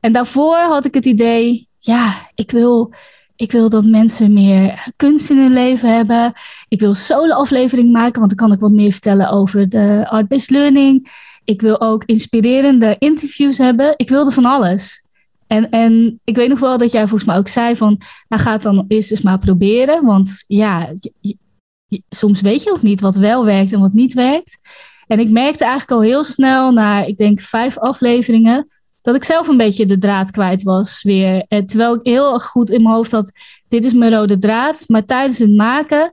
[0.00, 2.92] En daarvoor had ik het idee, ja, ik wil,
[3.36, 6.32] ik wil dat mensen meer kunst in hun leven hebben.
[6.68, 11.10] Ik wil solo-aflevering maken, want dan kan ik wat meer vertellen over de art-based learning.
[11.48, 13.94] Ik wil ook inspirerende interviews hebben.
[13.96, 15.06] Ik wilde van alles.
[15.46, 18.52] En, en ik weet nog wel dat jij volgens mij ook zei van, nou ga
[18.52, 20.04] het dan eerst eens maar proberen.
[20.04, 20.92] Want ja,
[22.08, 24.58] soms weet je ook niet wat wel werkt en wat niet werkt.
[25.06, 28.68] En ik merkte eigenlijk al heel snel, na ik denk vijf afleveringen,
[29.00, 31.46] dat ik zelf een beetje de draad kwijt was weer.
[31.46, 33.32] Terwijl ik heel goed in mijn hoofd had,
[33.68, 34.84] dit is mijn rode draad.
[34.86, 36.12] Maar tijdens het maken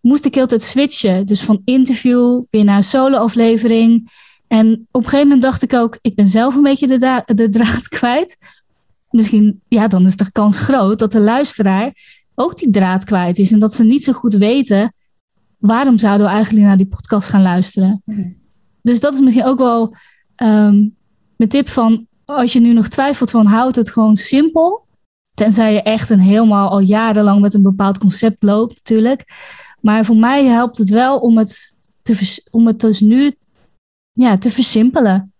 [0.00, 1.26] moest ik heel tijd switchen.
[1.26, 4.10] Dus van interview weer naar solo-aflevering.
[4.48, 7.48] En op een gegeven moment dacht ik ook, ik ben zelf een beetje de, de
[7.48, 8.36] draad kwijt.
[9.10, 11.92] Misschien, ja, dan is de kans groot dat de luisteraar
[12.34, 13.52] ook die draad kwijt is.
[13.52, 14.92] En dat ze niet zo goed weten
[15.58, 18.02] waarom zouden we eigenlijk naar die podcast gaan luisteren?
[18.04, 18.32] Mhm.
[18.82, 19.96] Dus dat is misschien ook wel
[20.36, 20.96] um,
[21.36, 24.86] mijn tip van als je nu nog twijfelt van houd het gewoon simpel.
[25.34, 29.24] Tenzij je echt een helemaal al jarenlang met een bepaald concept loopt natuurlijk.
[29.80, 33.34] Maar voor mij helpt het wel om het, te, om het dus nu
[34.18, 35.32] ja, te versimpelen.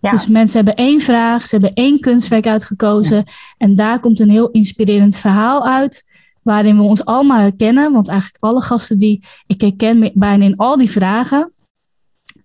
[0.00, 0.10] Ja.
[0.10, 3.24] Dus mensen hebben één vraag, ze hebben één kunstwerk uitgekozen.
[3.58, 6.04] En daar komt een heel inspirerend verhaal uit
[6.42, 7.92] waarin we ons allemaal herkennen.
[7.92, 11.52] Want eigenlijk alle gasten die ik herken bijna in al die vragen.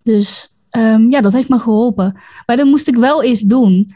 [0.04, 2.20] Dus um, ja, dat heeft me geholpen.
[2.46, 3.96] Maar dat moest ik wel eens doen.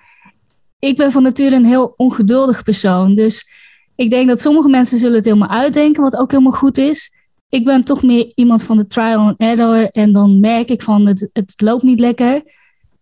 [0.80, 3.16] Ik ben van nature een heel ongeduldig persoon.
[3.16, 3.50] Dus
[3.96, 7.15] ik denk dat sommige mensen zullen het helemaal uitdenken, wat ook helemaal goed is.
[7.50, 9.90] Ik ben toch meer iemand van de trial and error.
[9.92, 12.42] En dan merk ik van het, het loopt niet lekker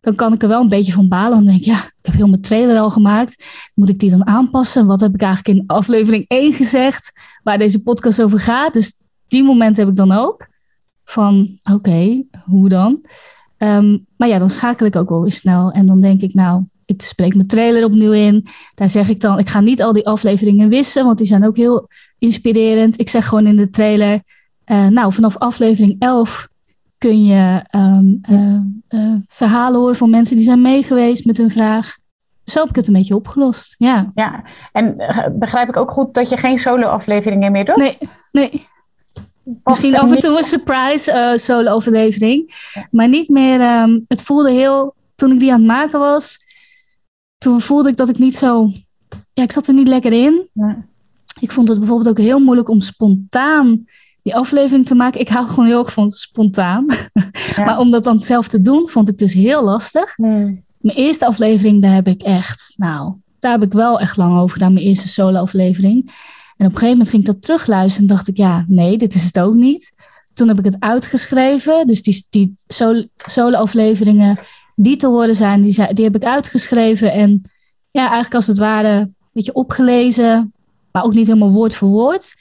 [0.03, 1.37] dan kan ik er wel een beetje van balen.
[1.37, 3.43] Dan denk ik, ja, ik heb heel mijn trailer al gemaakt.
[3.75, 4.85] Moet ik die dan aanpassen?
[4.85, 7.11] Wat heb ik eigenlijk in aflevering 1 gezegd,
[7.43, 8.73] waar deze podcast over gaat?
[8.73, 10.47] Dus die moment heb ik dan ook.
[11.03, 13.05] Van, oké, hoe dan?
[13.57, 15.71] Ehm, maar ja, dan schakel ik ook wel snel.
[15.71, 18.47] En dan denk ik, nou, ik spreek mijn trailer opnieuw in.
[18.75, 21.57] Daar zeg ik dan, ik ga niet al die afleveringen wissen, want die zijn ook
[21.57, 22.99] heel inspirerend.
[22.99, 24.21] Ik zeg gewoon in de trailer,
[24.65, 26.47] uh, nou, vanaf aflevering 11
[26.97, 31.97] kun je um, uh, uh, verhalen horen van mensen die zijn meegeweest met hun vraag.
[32.45, 33.75] zo heb ik het een beetje opgelost.
[33.77, 34.43] Ja, ja.
[34.71, 34.95] en
[35.39, 37.75] begrijp ik ook goed dat je geen solo-afleveringen meer doet?
[37.75, 37.97] Nee,
[38.31, 38.67] nee.
[39.63, 42.53] Misschien af en toe een surprise solo-overlevering.
[42.91, 43.61] Maar niet meer.
[43.61, 44.95] Ehm, het voelde heel.
[45.15, 46.42] Toen ik die aan het maken was,
[47.43, 48.71] toen voelde ik dat ik niet zo.
[49.33, 50.49] Ja, ik zat er niet lekker in.
[50.53, 50.85] Ja.
[51.39, 53.85] Ik vond het bijvoorbeeld ook heel moeilijk om spontaan
[54.21, 55.19] die aflevering te maken.
[55.19, 56.85] Ik hou gewoon heel erg van spontaan.
[57.65, 60.15] maar om dat dan zelf te doen, vond ik dus heel lastig.
[60.15, 60.63] Hmm.
[60.77, 64.53] Mijn eerste aflevering, daar heb ik echt, nou, daar heb ik wel echt lang over
[64.53, 66.11] gedaan, mijn eerste solo-aflevering.
[66.57, 69.15] En op een gegeven moment ging ik dat terugluisteren en dacht ik, ja, nee, dit
[69.15, 69.93] is het ook niet.
[70.33, 72.53] Toen heb ik het uitgeschreven, dus die, die
[73.25, 74.39] solo-afleveringen
[74.75, 77.11] die te horen zijn, die, die heb ik uitgeschreven.
[77.11, 77.41] En
[77.91, 80.53] ja, eigenlijk als het ware een beetje opgelezen,
[80.91, 82.33] maar ook niet helemaal woord voor woord.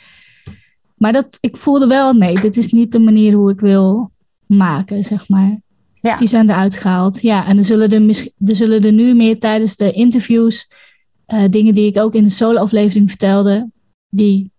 [0.96, 4.10] Maar dat, ik voelde wel, nee, dit is niet de manier hoe ik wil
[4.46, 5.60] maken, zeg maar.
[6.00, 7.20] Dus die zijn eruit gehaald.
[7.20, 10.68] Ja, en er zullen er, er, zullen er nu meer tijdens de interviews,
[11.26, 13.70] uh, dingen die ik ook in de solo-aflevering vertelde,
[14.08, 14.50] die,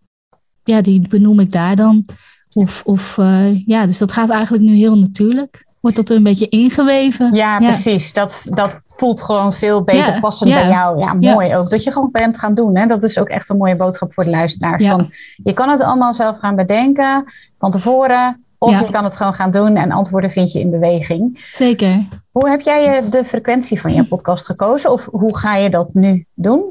[0.63, 2.05] ja, die benoem ik daar dan.
[2.53, 6.23] Of, of uh, ja, dus dat gaat eigenlijk nu heel natuurlijk wordt dat er een
[6.23, 7.33] beetje ingeweven.
[7.33, 8.13] Ja, precies.
[8.13, 10.99] Dat, dat voelt gewoon veel beter passend bij jou.
[10.99, 11.69] Ja, mooi ook.
[11.69, 12.77] Dat je gewoon bent gaan doen.
[12.77, 12.85] Hè?
[12.85, 14.81] Dat is ook echt een mooie boodschap voor de luisteraar.
[14.81, 15.11] Van,
[15.43, 17.23] je kan het allemaal zelf gaan bedenken
[17.59, 18.43] van tevoren.
[18.57, 21.47] Of je kan het gewoon gaan doen en antwoorden vind je in beweging.
[21.51, 22.07] Zeker.
[22.31, 24.91] Hoe heb jij de frequentie van je podcast gekozen?
[24.91, 26.63] Of hoe ga je dat nu doen?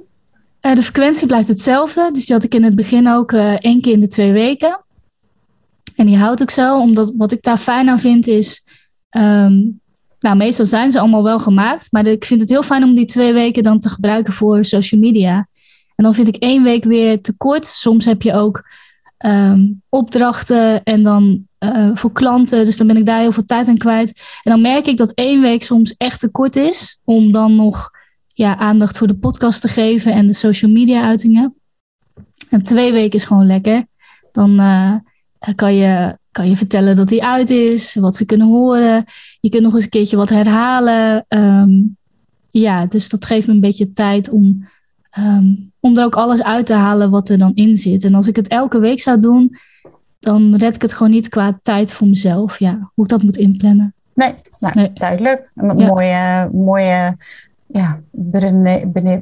[0.63, 2.11] Uh, de frequentie blijft hetzelfde.
[2.13, 4.81] Dus die had ik in het begin ook uh, één keer in de twee weken.
[5.97, 8.65] En die houd ik zo, omdat wat ik daar fijn aan vind is
[9.13, 9.61] Ehm,
[10.21, 13.05] nou, meestal zijn ze allemaal wel gemaakt, maar ik vind het heel fijn om die
[13.05, 15.49] twee weken dan te gebruiken voor social media.
[15.95, 17.67] En dan vind ik één week weer te kort.
[17.67, 18.69] Soms heb je ook
[19.19, 23.69] ehm, opdrachten en dan uh, voor klanten, dus dan ben ik daar heel veel tijd
[23.69, 24.21] aan kwijt.
[24.43, 27.91] En dan merk ik dat één week soms echt te kort is om dan nog
[28.27, 31.55] ja, aandacht voor de podcast te geven en de social media uitingen.
[32.49, 33.87] En twee weken is gewoon lekker.
[34.33, 34.95] Dan uh,
[35.55, 39.05] kan je kan je vertellen dat hij uit is, wat ze kunnen horen.
[39.41, 41.25] Je kunt nog eens een keertje wat herhalen.
[41.29, 41.71] Ehm,
[42.51, 44.69] ja, dus dat geeft me een beetje tijd om,
[45.19, 48.05] um, om er ook alles uit te halen wat er dan in zit.
[48.05, 49.57] En als ik het elke week zou doen,
[50.19, 52.59] dan red ik het gewoon niet qua tijd voor mezelf.
[52.59, 53.95] Ja, hoe ik dat moet inplannen.
[54.15, 55.51] Nee, nou, duidelijk.
[55.55, 57.17] Een mooie, mooie
[57.73, 58.01] ja,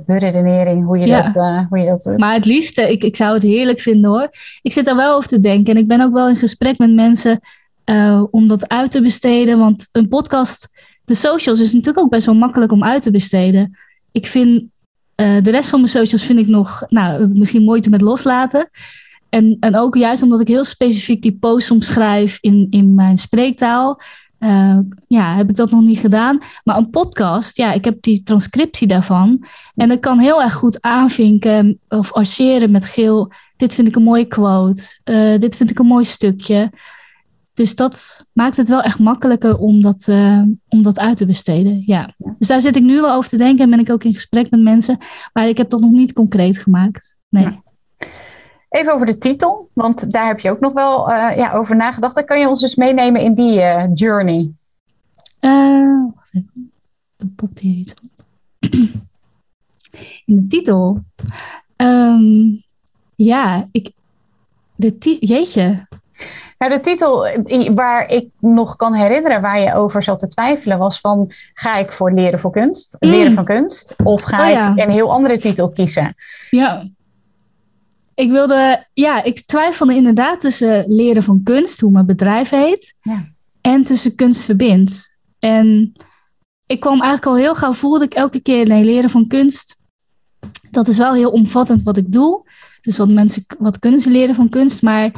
[0.07, 2.19] beredenering hoe je, dat, uh, hoe je dat doet.
[2.19, 4.29] Maar het liefste, ik, ik zou het heerlijk vinden hoor.
[4.63, 6.95] Ik zit daar wel over te denken en ik ben ook wel in gesprek met
[6.95, 7.41] mensen
[7.85, 9.59] uh, om dat uit te besteden.
[9.59, 10.69] Want een podcast,
[11.05, 13.79] de socials, is natuurlijk ook best wel makkelijk om uit te besteden.
[14.13, 14.63] Ik vind
[15.17, 18.71] uh, de rest van mijn socials vind ik nog, nou, misschien moeite met loslaten.
[19.29, 24.01] En, en ook juist omdat ik heel specifiek die posts omschrijf in, in mijn spreektaal.
[24.41, 26.39] Uh, ja, heb ik dat nog niet gedaan.
[26.65, 29.45] Maar een podcast, ja, ik heb die transcriptie daarvan.
[29.75, 33.33] En ik kan heel erg goed aanvinken of arceren met geel.
[33.57, 35.01] Dit vind ik een mooie quote.
[35.05, 36.73] Uh, dit vind ik een mooi stukje.
[37.53, 41.83] Dus dat maakt het wel echt makkelijker om dat, uh, om dat uit te besteden.
[41.87, 42.15] Ja.
[42.39, 44.51] Dus daar zit ik nu wel over te denken en ben ik ook in gesprek
[44.51, 44.99] met mensen.
[45.33, 47.17] Maar ik heb dat nog niet concreet gemaakt.
[47.29, 47.61] Nee.
[48.71, 52.15] Even over de titel, want daar heb je ook nog wel uh, ja, over nagedacht.
[52.15, 54.55] Dan kan je ons dus meenemen in die uh, journey.
[55.41, 56.73] Uh, wacht even.
[57.17, 58.25] Er popt hier iets op.
[60.27, 61.01] In de titel.
[61.77, 62.63] Um,
[63.15, 63.91] ja, ik.
[64.77, 65.87] De jeetje.
[66.59, 67.29] Nou, de titel
[67.75, 71.93] waar ik nog kan herinneren waar je over zat te twijfelen was van ga ik
[71.93, 73.35] voor leren voor kunst, leren mm.
[73.35, 74.73] van kunst, of ga oh, ja.
[74.73, 76.15] ik een heel andere titel kiezen?
[76.51, 76.91] Ja
[78.21, 83.29] ik wilde, ja, ik twijfelde inderdaad tussen leren van kunst, hoe mijn bedrijf heet, ja.
[83.61, 85.15] en tussen kunst verbindt.
[85.39, 85.93] En
[86.67, 89.79] ik kwam eigenlijk al heel gauw, voelde ik elke keer, nee, leren van kunst,
[90.71, 92.49] dat is wel heel omvattend wat ik doe.
[92.81, 95.13] Dus wat mensen, wat kunnen ze leren van kunst, maar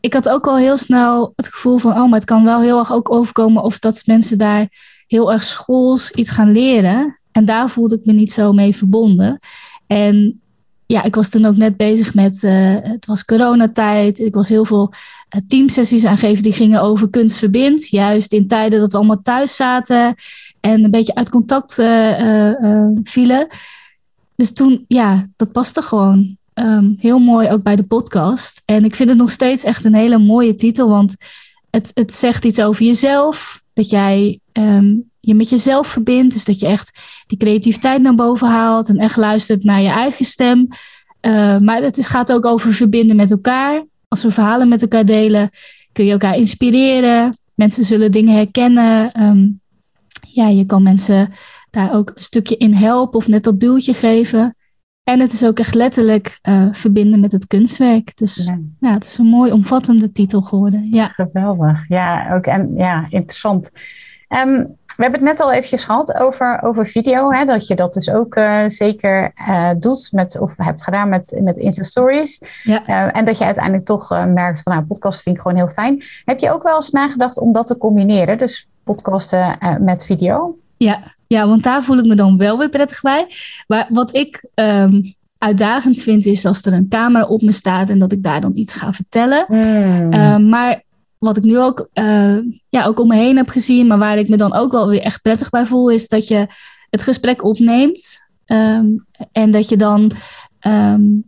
[0.00, 2.78] ik had ook al heel snel het gevoel van, oh, maar het kan wel heel
[2.78, 4.68] erg ook overkomen of dat mensen daar
[5.06, 7.18] heel erg schools iets gaan leren.
[7.32, 9.38] En daar voelde ik me niet zo mee verbonden.
[9.86, 10.42] En
[10.86, 14.18] ja, ik was toen ook net bezig met, uh, het was coronatijd.
[14.18, 14.92] Ik was heel veel
[15.36, 17.88] uh, teamsessies aangeven die gingen over kunst verbind.
[17.88, 20.14] Juist in tijden dat we allemaal thuis zaten
[20.60, 22.52] en een beetje uit contact uh,
[23.02, 23.46] vielen.
[24.36, 26.36] Dus toen, ja, dat paste gewoon.
[26.54, 28.62] Um, heel mooi ook bij de podcast.
[28.64, 31.16] En ik vind het nog steeds echt een hele mooie titel, want
[31.70, 33.62] het, het zegt iets over jezelf.
[33.72, 36.32] Dat jij um, je met jezelf verbindt.
[36.32, 40.24] Dus dat je echt die creativiteit naar boven haalt en echt luistert naar je eigen
[40.24, 40.68] stem.
[41.20, 43.84] Uh, maar het is, gaat ook over verbinden met elkaar.
[44.08, 45.50] Als we verhalen met elkaar delen,
[45.92, 47.38] kun je elkaar inspireren.
[47.54, 49.22] Mensen zullen dingen herkennen.
[49.22, 49.60] Um,
[50.20, 51.32] ja, je kan mensen
[51.70, 54.56] daar ook een stukje in helpen of net dat duwtje geven.
[55.04, 58.16] En het is ook echt letterlijk uh, verbinden met het kunstwerk.
[58.16, 58.58] Dus ja.
[58.80, 58.92] ja.
[58.92, 60.88] het is een mooi omvattende titel geworden.
[60.90, 61.08] Ja.
[61.08, 61.88] Geweldig.
[61.88, 63.70] Ja, ook en ja, interessant.
[64.28, 67.30] Um, we hebben het net al eventjes gehad over, over video.
[67.30, 71.40] Hè, dat je dat dus ook uh, zeker uh, doet met, of hebt gedaan met,
[71.42, 72.42] met Insta Stories.
[72.62, 72.88] Ja.
[72.88, 76.02] Uh, en dat je uiteindelijk toch merkt van nou, podcast vind ik gewoon heel fijn.
[76.24, 78.38] Heb je ook wel eens nagedacht om dat te combineren?
[78.38, 80.58] Dus podcasten met video?
[80.76, 83.26] Ja, ja, want daar voel ik me dan wel weer prettig bij.
[83.66, 87.98] Maar wat ik um, uitdagend vind, is als er een camera op me staat en
[87.98, 89.44] dat ik daar dan iets ga vertellen.
[89.48, 90.12] Mm.
[90.12, 90.82] Uh, maar
[91.24, 94.28] wat ik nu ook, uh, ja, ook om me heen heb gezien, maar waar ik
[94.28, 96.46] me dan ook wel weer echt prettig bij voel, is dat je
[96.90, 98.22] het gesprek opneemt.
[98.46, 100.10] Um, en dat je dan
[100.66, 101.24] um,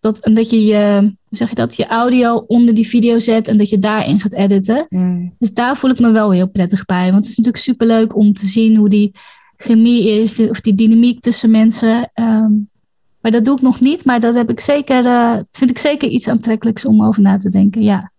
[0.00, 3.58] dat, dat je je, hoe zeg je dat, je audio onder die video zet en
[3.58, 4.86] dat je daarin gaat editen.
[4.88, 5.34] Mm.
[5.38, 7.04] Dus daar voel ik me wel heel prettig bij.
[7.04, 9.12] Want het is natuurlijk superleuk om te zien hoe die
[9.56, 12.10] chemie is, of die dynamiek tussen mensen.
[12.14, 12.68] Um,
[13.20, 16.08] maar dat doe ik nog niet, maar dat heb ik zeker, uh, vind ik zeker
[16.08, 17.82] iets aantrekkelijks om over na te denken.
[17.82, 18.12] Ja.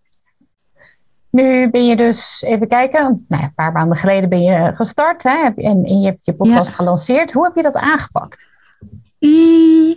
[1.31, 5.23] Nu ben je dus, even kijken, want, nou, een paar maanden geleden ben je gestart
[5.23, 7.33] hè, en, en je hebt je podcast gelanceerd.
[7.33, 8.51] Hoe heb je dat aangepakt?
[9.19, 9.95] Mm,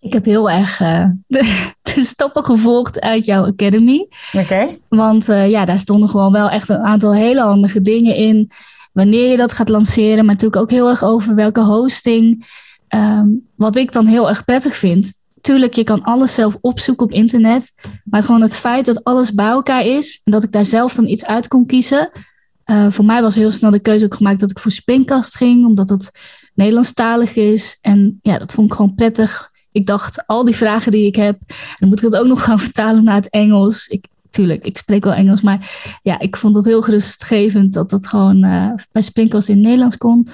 [0.00, 4.08] ik heb heel erg uh, de, de, stappen gevolgd uit jouw academy.
[4.32, 4.78] Oké.
[4.88, 8.50] Want uh, ja, daar stonden gewoon wel echt een aantal hele handige dingen in.
[8.92, 12.46] Wanneer je dat gaat lanceren, maar natuurlijk ook heel erg over welke hosting.
[12.88, 15.21] Um, wat ik dan heel erg prettig vind.
[15.42, 17.74] Tuurlijk, je kan alles zelf opzoeken op internet.
[18.04, 20.20] Maar gewoon het feit dat alles bij elkaar is.
[20.24, 22.10] En dat ik daar zelf dan iets uit kon kiezen.
[22.66, 25.66] Uh, voor mij was heel snel de keuze ook gemaakt dat ik voor Springkast ging.
[25.66, 26.18] Omdat het
[26.54, 27.78] Nederlandstalig is.
[27.80, 31.38] En ja, dat vond ik gewoon prettig ik dacht, al die vragen die ik heb,
[31.78, 33.86] dan moet ik het ook nog gaan vertalen naar het Engels.
[33.86, 35.70] Ik, tuurlijk, ik spreek wel Engels, maar
[36.02, 39.96] ja, ik vond het heel gerustgevend dat dat gewoon uh, bij Sprinkles in het Nederlands
[39.96, 40.26] kon.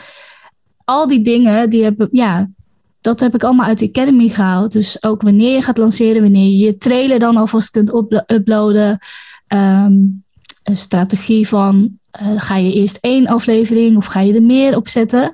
[0.84, 2.48] Al die dingen, die hebben, ja,
[3.08, 4.72] dat heb ik allemaal uit de Academy gehaald.
[4.72, 7.94] Dus ook wanneer je gaat lanceren, wanneer je je trailer dan alvast kunt
[8.26, 8.98] uploaden.
[9.48, 10.24] Um,
[10.62, 14.88] een strategie van, uh, ga je eerst één aflevering of ga je er meer op
[14.88, 15.32] zetten?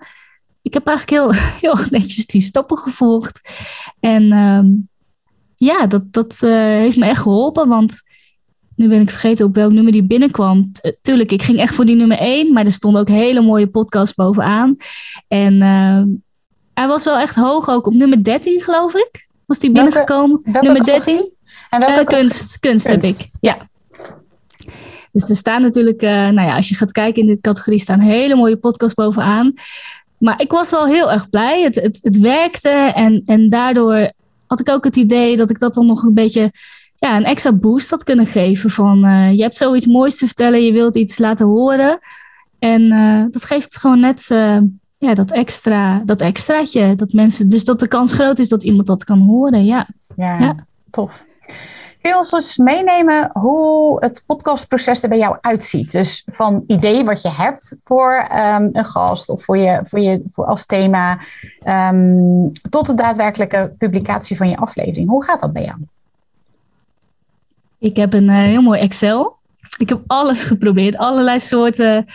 [0.62, 1.42] ik heb eigenlijk heel,
[1.74, 3.50] heel netjes die stappen gevolgd.
[4.00, 4.88] En um,
[5.56, 7.68] ja, dat, dat uh, heeft me echt geholpen.
[7.68, 8.02] Want
[8.76, 10.72] nu ben ik vergeten op welk nummer die binnenkwam.
[11.00, 12.52] Tuurlijk, ik ging echt voor die nummer 1.
[12.52, 14.76] Maar er stonden ook hele mooie podcasts bovenaan.
[15.28, 16.02] En uh,
[16.74, 19.28] hij was wel echt hoog ook op nummer 13, geloof ik.
[19.46, 20.40] Was die binnengekomen?
[20.44, 21.32] Welke, nummer 13.
[21.70, 23.28] En welke uh, kunst, kunst, heb ik.
[23.40, 23.68] Ja.
[25.12, 28.00] Dus er staan natuurlijk, uh, nou ja, als je gaat kijken in de categorie, staan
[28.00, 29.52] hele mooie podcasts bovenaan.
[30.18, 31.62] Maar ik was wel heel erg blij.
[31.62, 34.10] Het, het, het werkte en, en daardoor
[34.46, 36.52] had ik ook het idee dat ik dat dan nog een beetje
[36.94, 38.70] ja, een extra boost had kunnen geven.
[38.70, 41.98] Van uh, je hebt zoiets moois te vertellen, je wilt iets laten horen.
[42.58, 44.58] En uh, dat geeft gewoon net uh,
[45.04, 46.94] ja, dat, extra, dat extraatje.
[46.94, 49.64] Dat mensen, dus dat de kans groot is dat iemand dat kan horen.
[49.64, 49.86] Ja,
[50.16, 50.54] ja, ja.
[50.90, 51.24] tof.
[52.00, 55.90] Kun je ons eens meenemen hoe het podcastproces er bij jou uitziet?
[55.90, 60.22] Dus van idee wat je hebt voor um, een gast of voor je, voor je
[60.32, 61.18] voor als thema,
[61.68, 65.08] um, tot de daadwerkelijke publicatie van je aflevering.
[65.08, 65.76] Hoe gaat dat bij jou?
[67.78, 69.36] Ik heb een uh, heel mooi Excel.
[69.78, 72.06] Ik heb alles geprobeerd, allerlei soorten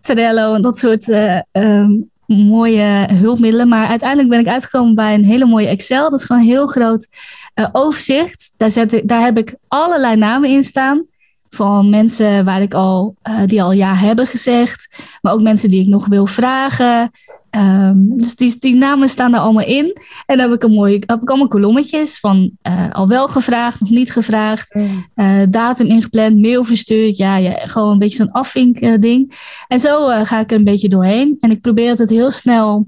[0.00, 3.68] Trello en dat soort uh, um, mooie hulpmiddelen.
[3.68, 6.10] Maar uiteindelijk ben ik uitgekomen bij een hele mooie Excel.
[6.10, 7.08] Dat is gewoon een heel groot
[7.54, 8.52] uh, overzicht.
[8.56, 11.06] Daar, zet ik, daar heb ik allerlei namen in staan.
[11.50, 14.88] Van mensen waar ik al, uh, die al ja hebben gezegd.
[15.20, 17.10] Maar ook mensen die ik nog wil vragen.
[17.50, 19.96] Um, dus die, die, namen staan er allemaal in.
[20.26, 23.80] En dan heb ik, een mooi, heb ik allemaal kolommetjes van uh, al wel gevraagd,
[23.80, 24.74] nog niet gevraagd.
[24.74, 25.50] Mm.
[25.50, 27.16] datum ingepland, mail verstuurd.
[27.16, 29.34] Ja, ja gewoon een beetje zo'n afvink ding.
[29.68, 31.36] En zo ga ik er een beetje doorheen.
[31.40, 32.86] En ik probeer het heel snel,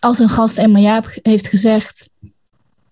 [0.00, 2.10] als een gast en ja heeft gezegd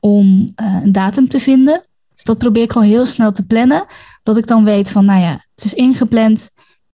[0.01, 1.85] om een datum te vinden.
[2.15, 3.87] Dus dat probeer ik gewoon heel snel te plannen.
[4.23, 6.51] Dat ik dan weet van, nou ja, het is ingepland.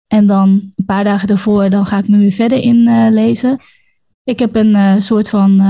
[0.08, 3.52] En dan een paar dagen daarvoor, dan ga ik me weer verder inlezen.
[3.52, 3.65] Uh,
[4.24, 5.62] ik heb een uh, soort van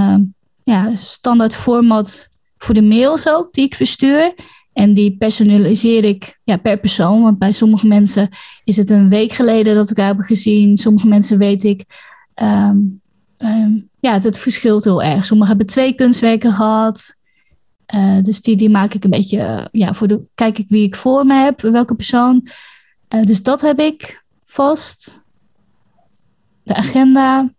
[0.64, 4.34] ja, standaard format voor de mails ook, die ik verstuur.
[4.74, 7.22] En die personaliseer ik ja, per persoon.
[7.22, 8.30] Want bij sommige mensen
[8.64, 10.78] is het een week geleden dat we elkaar hebben gezien.
[10.78, 11.84] Sommige mensen weet ik.
[12.36, 13.02] Um,
[13.38, 15.26] um, ja, het, het, verschilt heel erg.
[15.26, 17.18] Sommigen hebben twee kunstwerken gehad.
[17.96, 20.96] Uh, dus die, die maak ik een beetje, ja, voor de, kijk ik wie ik
[20.96, 22.48] voor me heb, welke persoon.
[23.22, 25.22] Dus dat heb ik vast.
[26.64, 27.52] De agenda.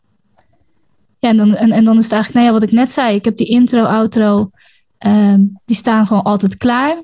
[1.18, 3.14] Ja, en dan, en, en dan is het eigenlijk, nou ja, wat ik net zei.
[3.14, 4.50] Ik heb die intro, outro,
[4.98, 7.02] ehm, die staan gewoon altijd klaar.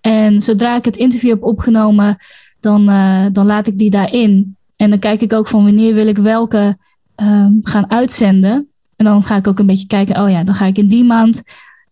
[0.00, 2.16] En zodra ik het interview heb opgenomen,
[2.60, 2.86] dan,
[3.32, 4.56] dan laat ik die daarin.
[4.76, 6.78] En dan kijk ik ook van wanneer wil ik welke
[7.14, 8.68] ehm, gaan uitzenden.
[8.96, 11.04] En dan ga ik ook een beetje kijken, oh ja, dan ga ik in die
[11.04, 11.42] maand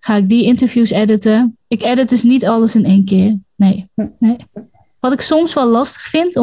[0.00, 1.59] ga ik die interviews editen.
[1.68, 3.38] Ik edit dus niet alles in één keer.
[3.57, 3.88] Nee.
[3.94, 4.07] Hm.
[4.18, 4.37] nee.
[5.00, 6.37] Wat ik soms wel lastig vind,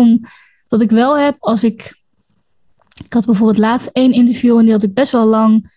[0.75, 2.03] omdat ik wel heb als ik.
[3.05, 5.71] Ik had bijvoorbeeld laatst één interview en die had ik best wel lang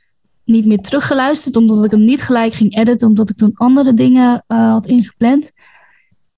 [0.44, 4.44] niet meer teruggeluisterd, omdat ik hem niet gelijk ging editen, omdat ik toen andere dingen
[4.48, 5.52] uh, had ingepland.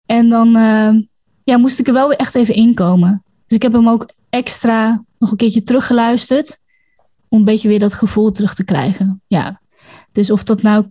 [0.07, 1.03] En dan uh,
[1.44, 3.23] ja, moest ik er wel weer echt even inkomen.
[3.46, 6.61] Dus ik heb hem ook extra nog een keertje teruggeluisterd,
[7.29, 9.23] om een beetje weer dat gevoel terug te krijgen.
[9.27, 9.61] Ja.
[10.12, 10.87] Dus of dat nou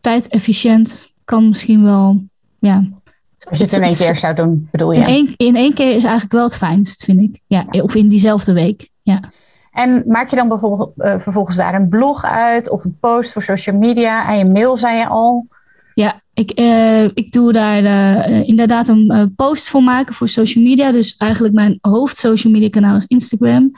[0.00, 2.24] tijdefficiënt kan misschien wel,
[2.58, 2.88] ja.
[3.48, 4.98] Als je het in één keer zou doen, bedoel je?
[4.98, 7.40] In één, in één keer is eigenlijk wel het fijnst, vind ik.
[7.46, 9.20] Ja, of in diezelfde week, ja.
[9.70, 13.42] En maak je dan bijvoorbeeld uh, vervolgens daar een blog uit of een post voor
[13.42, 15.46] social media en je mail zei je al?
[15.94, 20.92] Ja, ik, uh, ik doe daar uh, inderdaad een post voor maken voor social media.
[20.92, 23.72] Dus eigenlijk mijn hoofd social media kanaal is Instagram.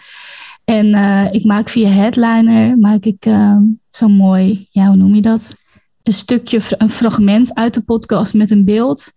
[0.64, 0.94] En
[1.32, 3.26] ik maak via Headliner maak ik
[3.90, 5.56] zo mooi, ja, hoe noem je dat?
[6.02, 9.12] Een stukje, een fragment uit de podcast met een beeld.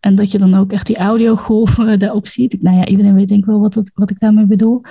[0.00, 2.62] En dat je dan ook echt die audiogolven daarop ziet.
[2.62, 4.82] Nou ja, iedereen weet denk ik wel wat, het, wat ik daarmee bedoel.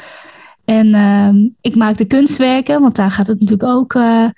[0.66, 3.94] En uh, ik maak de kunstwerken, want daar gaat het natuurlijk ook.
[3.94, 4.30] Uh,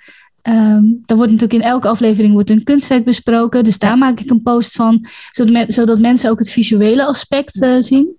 [0.42, 3.64] um, er wordt natuurlijk in elke aflevering wordt een kunstwerk besproken.
[3.64, 7.62] Dus daar maak ik een post van, zodat, me, zodat mensen ook het visuele aspect
[7.62, 8.16] uh, zien.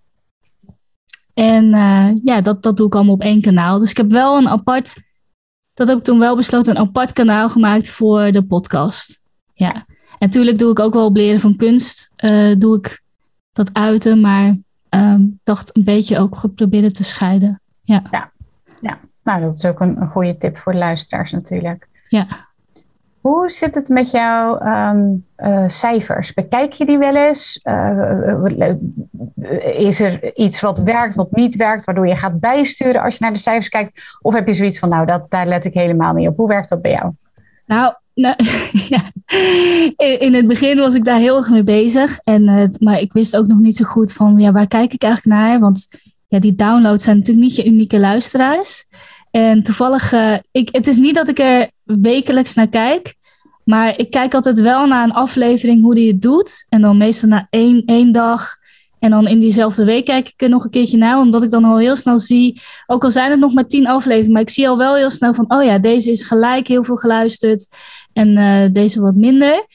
[1.33, 1.65] En
[2.23, 3.79] ja, dat, dat doe ik allemaal op één kanaal.
[3.79, 4.95] Dus ik heb wel een apart,
[5.73, 9.23] dat heb ik toen wel besloten, een apart kanaal gemaakt voor de podcast.
[9.53, 9.85] Ja.
[10.19, 12.11] En natuurlijk doe ik ook wel op leren van kunst,
[12.57, 13.01] doe ik
[13.53, 14.55] dat uiten, maar
[14.89, 17.61] um, dacht een beetje ook geprobeerd te scheiden.
[17.81, 18.01] Ja.
[18.11, 18.31] ja.
[18.81, 18.99] ja.
[19.23, 21.87] Nou, dat is ook een, een goede tip voor de luisteraars natuurlijk.
[22.07, 22.27] Ja.
[23.21, 26.33] Hoe zit het met jouw um, uh, cijfers?
[26.33, 27.59] Bekijk je die wel eens?
[27.63, 28.43] Uh,
[29.77, 33.33] is er iets wat werkt, wat niet werkt, waardoor je gaat bijsturen als je naar
[33.33, 34.17] de cijfers kijkt?
[34.21, 36.37] Of heb je zoiets van, nou, dat, daar let ik helemaal niet op.
[36.37, 37.11] Hoe werkt dat bij jou?
[37.65, 38.35] Nou, nou
[40.19, 42.19] in, het begin was ik daar heel erg mee bezig.
[42.23, 45.03] En, uh, maar ik wist ook nog niet zo goed van, ja, waar kijk ik
[45.03, 45.59] eigenlijk naar?
[45.59, 45.87] Want
[46.27, 48.85] ja, die downloads zijn natuurlijk niet je unieke luisteraars.
[49.31, 53.15] En toevallig, uh, ik, het is niet dat ik er wekelijks naar kijk,
[53.63, 56.65] maar ik kijk altijd wel naar een aflevering hoe die het doet.
[56.69, 58.61] En dan meestal na één, één dag.
[59.03, 61.63] En dan in diezelfde week kijk ik er nog een keertje naar, omdat ik dan
[61.63, 64.69] al heel snel zie, ook al zijn het nog maar tien afleveringen, maar ik zie
[64.69, 67.67] al wel heel snel van, oh ja, deze is gelijk heel veel geluisterd
[68.13, 69.65] en uh, deze wat minder.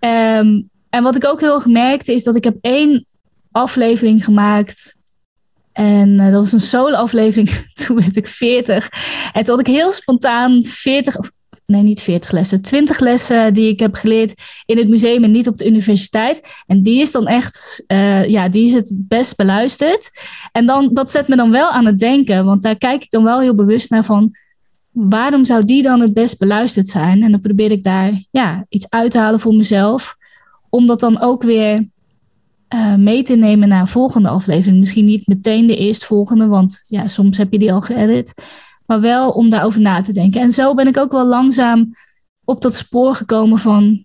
[0.00, 3.06] Um, en wat ik ook heel erg merkte, is dat ik heb één
[3.52, 4.96] aflevering gemaakt
[5.76, 7.48] en uh, dat was een solo-aflevering.
[7.86, 8.88] Toen werd ik 40.
[9.32, 11.30] En toen had ik heel spontaan 40, of
[11.66, 14.34] nee, niet 40 lessen, 20 lessen die ik heb geleerd
[14.66, 16.62] in het museum en niet op de universiteit.
[16.66, 20.10] En die is dan echt, uh, ja, die is het best beluisterd.
[20.52, 23.24] En dan, dat zet me dan wel aan het denken, want daar kijk ik dan
[23.24, 24.36] wel heel bewust naar van.
[24.96, 27.22] Waarom zou die dan het best beluisterd zijn?
[27.22, 30.16] En dan probeer ik daar ja, iets uit te halen voor mezelf.
[30.68, 31.88] Om dat dan ook weer
[32.74, 34.78] uh, mee te nemen naar een volgende aflevering.
[34.78, 38.42] Misschien niet meteen de eerstvolgende, want ja, soms heb je die al geëdit.
[38.86, 40.40] Maar wel om daarover na te denken.
[40.40, 41.94] En zo ben ik ook wel langzaam
[42.44, 44.04] op dat spoor gekomen van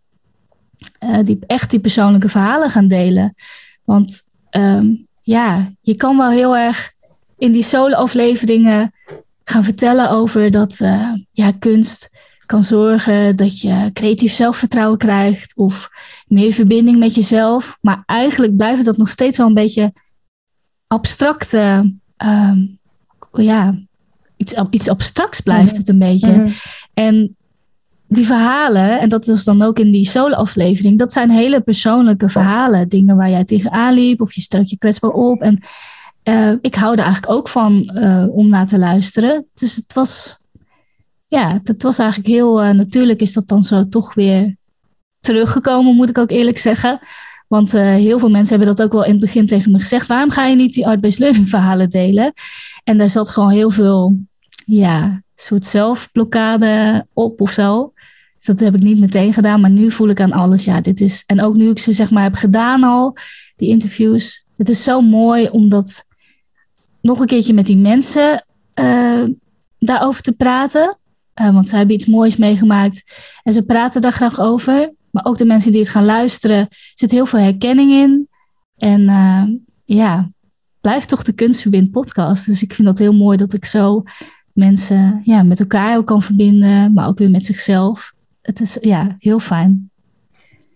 [1.03, 3.35] uh, die, echt die persoonlijke verhalen gaan delen.
[3.83, 6.91] Want um, ja, je kan wel heel erg
[7.37, 8.93] in die solo-afleveringen
[9.43, 12.09] gaan vertellen over dat uh, ja, kunst
[12.45, 15.89] kan zorgen dat je creatief zelfvertrouwen krijgt of
[16.27, 17.77] meer verbinding met jezelf.
[17.81, 19.93] Maar eigenlijk blijft dat nog steeds wel een beetje
[20.87, 22.79] abstracte, um,
[23.31, 23.73] ja,
[24.37, 26.31] iets, iets abstracts blijft het een beetje.
[26.31, 26.53] Mm -hmm.
[26.93, 27.35] En
[28.07, 32.89] die verhalen, en dat is dan ook in die solo-aflevering, dat zijn hele persoonlijke verhalen.
[32.89, 35.41] Dingen waar jij tegenaan liep of je stelt je kwetsbaar op.
[35.41, 35.59] En
[36.23, 39.45] uh, ik hou er eigenlijk ook van uh, om naar te luisteren.
[39.53, 40.39] Dus het was
[41.27, 44.55] ja, het was eigenlijk heel uh, natuurlijk is dat dan zo toch weer
[45.19, 46.99] teruggekomen, moet ik ook eerlijk zeggen.
[47.47, 50.07] Want heel veel mensen hebben dat ook wel in het begin tegen me gezegd.
[50.07, 52.33] Waarom ga je niet die art-based learning verhalen delen?
[52.83, 54.19] En daar zat gewoon heel veel,
[54.65, 57.93] ja, soort zelfblokkade op of zo.
[58.35, 59.61] Dus dat heb ik niet meteen gedaan.
[59.61, 61.23] Maar nu voel ik aan alles, ja, dit is...
[61.25, 63.17] En ook nu ik ze zeg maar heb gedaan al,
[63.55, 64.45] die interviews.
[64.57, 66.03] Het is zo mooi om dat
[67.01, 68.45] nog een keertje met die mensen
[68.75, 69.23] uh,
[69.79, 70.97] daarover te praten.
[71.41, 74.93] Uh, want ze hebben iets moois meegemaakt en ze praten daar graag over.
[75.11, 78.27] Maar ook de mensen die het gaan luisteren, er zit heel veel herkenning in.
[78.77, 79.43] En uh,
[79.85, 80.31] ja,
[80.81, 82.45] blijft toch de Kunstverbind podcast.
[82.45, 84.03] Dus ik vind dat heel mooi dat ik zo
[84.53, 88.13] mensen ja, met elkaar ook kan verbinden, maar ook weer met zichzelf.
[88.41, 89.90] Het is ja, heel fijn.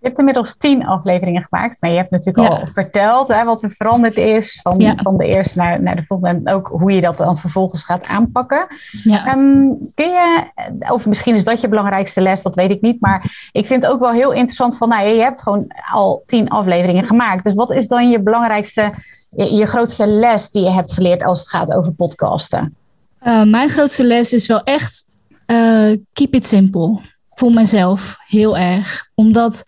[0.06, 1.82] Je hebt inmiddels tien afleveringen gemaakt.
[1.82, 5.58] Maar je hebt natuurlijk al verteld hè, wat er veranderd is van, van de eerste
[5.58, 6.40] naar, naar de volgende.
[6.40, 8.68] En ook hoe je dat dan vervolgens gaat aanpakken.
[9.04, 9.26] Ja.
[9.26, 10.46] Ehm, kun je,
[10.90, 13.02] of misschien is dat je belangrijkste les, dat weet ik niet.
[13.02, 16.50] Maar ik vind het ook wel heel interessant van, nou, je hebt gewoon al tien
[16.50, 17.44] afleveringen gemaakt.
[17.44, 18.92] Dus wat is dan je belangrijkste,
[19.30, 22.76] je, grootste les die je hebt geleerd als het gaat over podcasten?
[23.24, 25.06] Uh, mijn grootste les is wel echt
[25.48, 27.00] uh, keep it simple.
[27.30, 29.10] Voor mezelf heel erg.
[29.16, 29.64] Omdat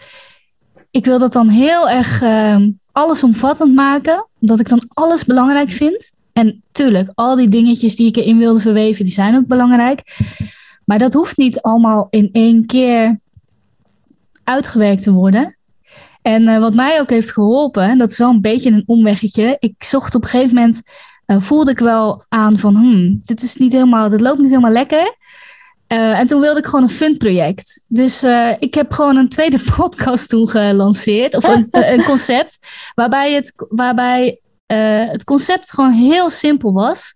[0.97, 2.57] ik wil dat dan heel erg uh,
[2.91, 4.27] allesomvattend maken.
[4.39, 6.13] Omdat ik dan alles belangrijk vind.
[6.33, 10.17] En tuurlijk, al die dingetjes die ik erin wilde verweven, die zijn ook belangrijk.
[10.85, 13.19] Maar dat hoeft niet allemaal in één keer
[14.43, 15.57] uitgewerkt te worden.
[16.21, 19.57] En uh, wat mij ook heeft geholpen, en dat is wel een beetje een omweggetje.
[19.59, 20.81] Ik zocht op een gegeven moment,
[21.27, 24.71] uh, voelde ik wel aan van, hmm, dit is niet helemaal, dit loopt niet helemaal
[24.71, 25.15] lekker.
[25.88, 27.83] Uh, en toen wilde ik gewoon een fun project.
[27.88, 31.35] Dus uh, ik heb gewoon een tweede podcast toen gelanceerd.
[31.35, 32.59] Of een, een concept.
[32.95, 37.13] Waarbij, het, waarbij uh, het concept gewoon heel simpel was.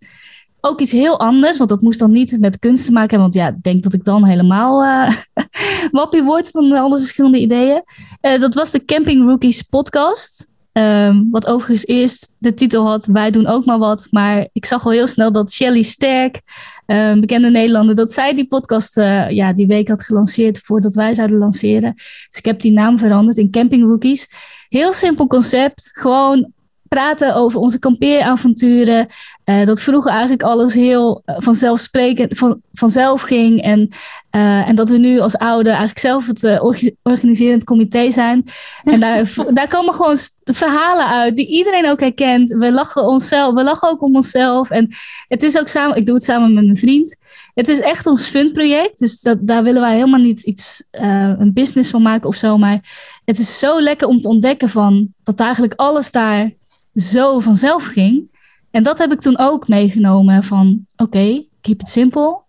[0.62, 1.58] Ook iets heel anders.
[1.58, 3.30] Want dat moest dan niet met kunst te maken hebben.
[3.32, 4.86] Want ja, ik denk dat ik dan helemaal
[5.92, 7.84] wappie word van alle verschillende ideeën.
[8.22, 10.51] dat was de Camping Rookies podcast.
[10.74, 14.08] Um, wat overigens eerst de titel had, wij doen ook maar wat.
[14.10, 16.42] Maar ik zag al heel snel dat Shelly Sterk,
[16.86, 21.14] um, bekende Nederlander, dat zij die podcast uh, ja, die week had gelanceerd voordat wij
[21.14, 21.94] zouden lanceren.
[21.96, 24.28] Dus ik heb die naam veranderd in Camping Rookies.
[24.70, 26.54] Heel simpel concept, gewoon
[26.96, 29.08] praten over onze kampeeravonturen.
[29.46, 33.62] Uh, dat vroeger eigenlijk alles heel uh, vanzelfsprekend, van, vanzelf ging.
[33.62, 33.90] En,
[34.32, 36.60] uh, en dat we nu als ouder eigenlijk zelf het
[37.04, 38.46] organiserend comité zijn.
[38.84, 42.52] En daar, daar komen gewoon verhalen uit die iedereen ook herkent.
[42.52, 44.70] We lachen, onszelf, we lachen ook om onszelf.
[44.70, 44.90] En
[45.28, 47.16] het is ook samen, ik doe het samen met mijn vriend.
[47.54, 49.00] Het is echt ons fun project.
[49.00, 52.58] Dus dat, daar willen wij helemaal niet iets, een business van maken of zo.
[52.58, 52.80] Maar
[53.26, 56.52] het is zo lekker om te ontdekken van dat eigenlijk alles daar
[56.96, 58.30] zo vanzelf ging.
[58.72, 62.42] En dat heb ik toen ook meegenomen van oké, keep it simple.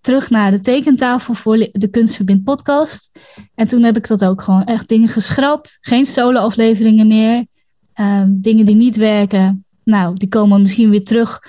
[0.00, 3.10] Terug naar de tekentafel voor de Kunstverbind podcast.
[3.54, 5.78] En toen heb ik dat ook gewoon echt dingen geschrapt.
[5.80, 7.46] Geen solo afleveringen meer.
[7.92, 9.64] Ehm, dingen die niet werken.
[9.84, 11.40] Nou, die komen misschien weer terug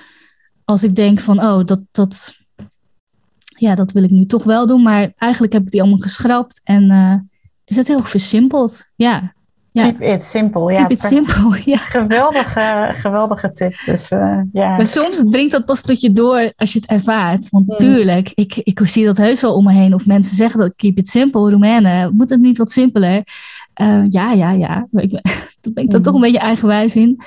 [0.64, 2.36] als ik denk van oh, dat, dat,
[3.58, 4.82] ja, dat wil ik nu toch wel doen.
[4.82, 7.14] Maar eigenlijk heb ik die allemaal geschrapt en uh,
[7.64, 8.90] is het heel versimpeld.
[8.94, 9.34] Ja,
[9.82, 10.72] Keep it simple.
[10.72, 11.76] Ja, Keep it simple, ja.
[11.76, 13.82] Geweldige, geweldige tip.
[13.84, 14.76] Dus, uh, ja.
[14.76, 17.48] Maar soms dringt dat pas tot je door als je het ervaart.
[17.50, 17.76] Want mm.
[17.76, 19.94] tuurlijk, ik, ik zie dat heus wel om me heen.
[19.94, 22.14] Of mensen zeggen dat keep it simple, Roemenen.
[22.16, 23.22] Moet het niet wat simpeler?
[23.80, 24.86] Uh, ja, ja, ja.
[24.90, 25.10] Ik,
[25.60, 26.04] daar ben ik dan mm.
[26.04, 27.20] toch een beetje eigenwijs in.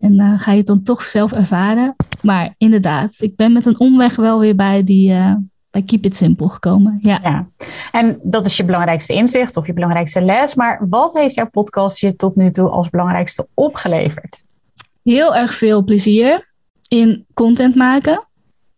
[0.00, 1.96] En uh, ga je het dan toch zelf ervaren.
[2.22, 5.14] Maar inderdaad, ik ben met een omweg wel weer bij die
[5.78, 6.98] bij Keep It Simple gekomen.
[7.02, 7.20] Ja.
[7.22, 7.48] ja.
[7.92, 10.54] En dat is je belangrijkste inzicht of je belangrijkste les.
[10.54, 14.44] Maar wat heeft jouw podcast je tot nu toe als belangrijkste opgeleverd?
[15.02, 16.52] Heel erg veel plezier
[16.88, 18.26] in content maken.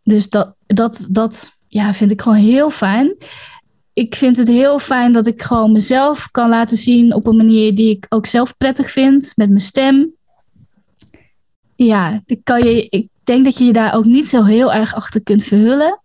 [0.03, 3.17] Dus dat, dat, dat ja, vind ik gewoon heel fijn.
[3.93, 7.75] Ik vind het heel fijn dat ik gewoon mezelf kan laten zien op een manier
[7.75, 10.13] die ik ook zelf prettig vind, met mijn stem.
[11.77, 15.23] Ja, kan je, ik denk dat je je daar ook niet zo heel erg achter
[15.23, 16.01] kunt verhullen.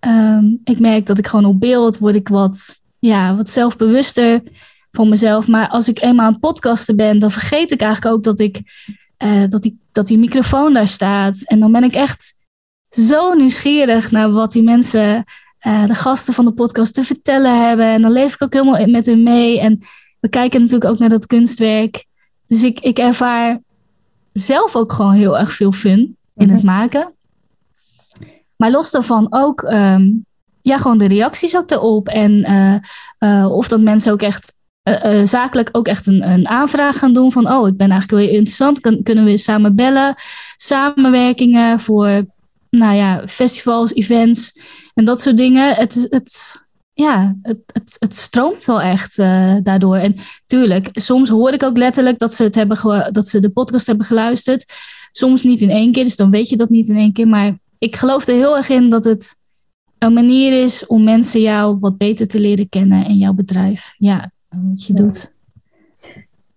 [0.00, 4.42] Ehm, ik merk dat ik gewoon op beeld word ik wat, ja, wat zelfbewuster
[4.90, 5.48] van mezelf.
[5.48, 8.60] Maar als ik eenmaal aan het podcasten ben, dan vergeet ik eigenlijk ook dat, ik,
[9.24, 11.42] uh, dat, die, dat die microfoon daar staat.
[11.44, 12.34] En dan ben ik echt
[12.90, 15.24] zo nieuwsgierig naar wat die mensen,
[15.66, 17.86] uh, de gasten van de podcast, te vertellen hebben.
[17.86, 19.60] En dan leef ik ook helemaal met hun mee.
[19.60, 19.78] En
[20.20, 22.04] we kijken natuurlijk ook naar dat kunstwerk.
[22.46, 23.60] Dus ik, ik ervaar
[24.32, 26.66] zelf ook gewoon heel erg veel fun in het mhm.
[26.66, 27.12] maken.
[28.58, 30.26] Maar los daarvan ook um,
[30.62, 32.08] ja, gewoon de reacties ook daarop.
[32.08, 32.74] En uh,
[33.30, 34.52] uh, of dat mensen ook echt
[34.88, 38.34] uh, zakelijk ook echt een, een aanvraag gaan doen van oh, ik ben eigenlijk wel
[38.34, 39.02] interessant.
[39.02, 40.14] Kunnen we samen bellen?
[40.56, 42.24] Samenwerkingen voor
[42.70, 44.60] nou ja, festivals, events
[44.94, 45.74] en dat soort dingen.
[45.74, 46.56] Het, het,
[46.92, 49.16] ja, het, het, het stroomt wel echt
[49.62, 49.96] daardoor.
[49.96, 53.86] En tuurlijk, soms hoor ik ook letterlijk dat ze, het hebben dat ze de podcast
[53.86, 54.72] hebben geluisterd.
[55.12, 57.28] Soms niet in één keer, dus dan weet je dat niet in één keer.
[57.28, 59.36] Maar ik geloof er heel erg in dat het
[59.98, 63.94] een manier is om mensen jou wat beter te leren kennen en jouw bedrijf.
[63.96, 65.36] Ja, wat je doet.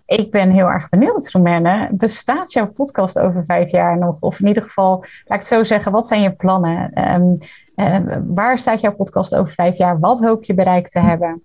[0.05, 1.89] Ik ben heel erg benieuwd, Romane.
[1.91, 4.21] Bestaat jouw podcast over vijf jaar nog?
[4.21, 7.01] Of in ieder geval, laat ik het zo zeggen, wat zijn je plannen?
[7.11, 7.37] Um,
[8.35, 9.99] waar staat jouw podcast over vijf jaar?
[9.99, 11.43] Wat hoop je bereikt te hebben?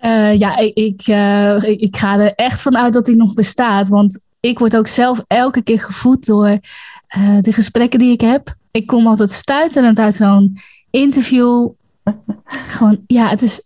[0.00, 3.88] Uh, ja, ik, ik, uh, ik, ga er echt van uit dat hij nog bestaat.
[3.88, 6.58] Want ik word ook zelf elke keer gevoed door
[7.40, 10.56] de gesprekken die ik heb ik kom altijd stuiterend uit zo'n
[10.90, 11.70] interview.
[12.44, 13.62] Gewoon, ja, het is.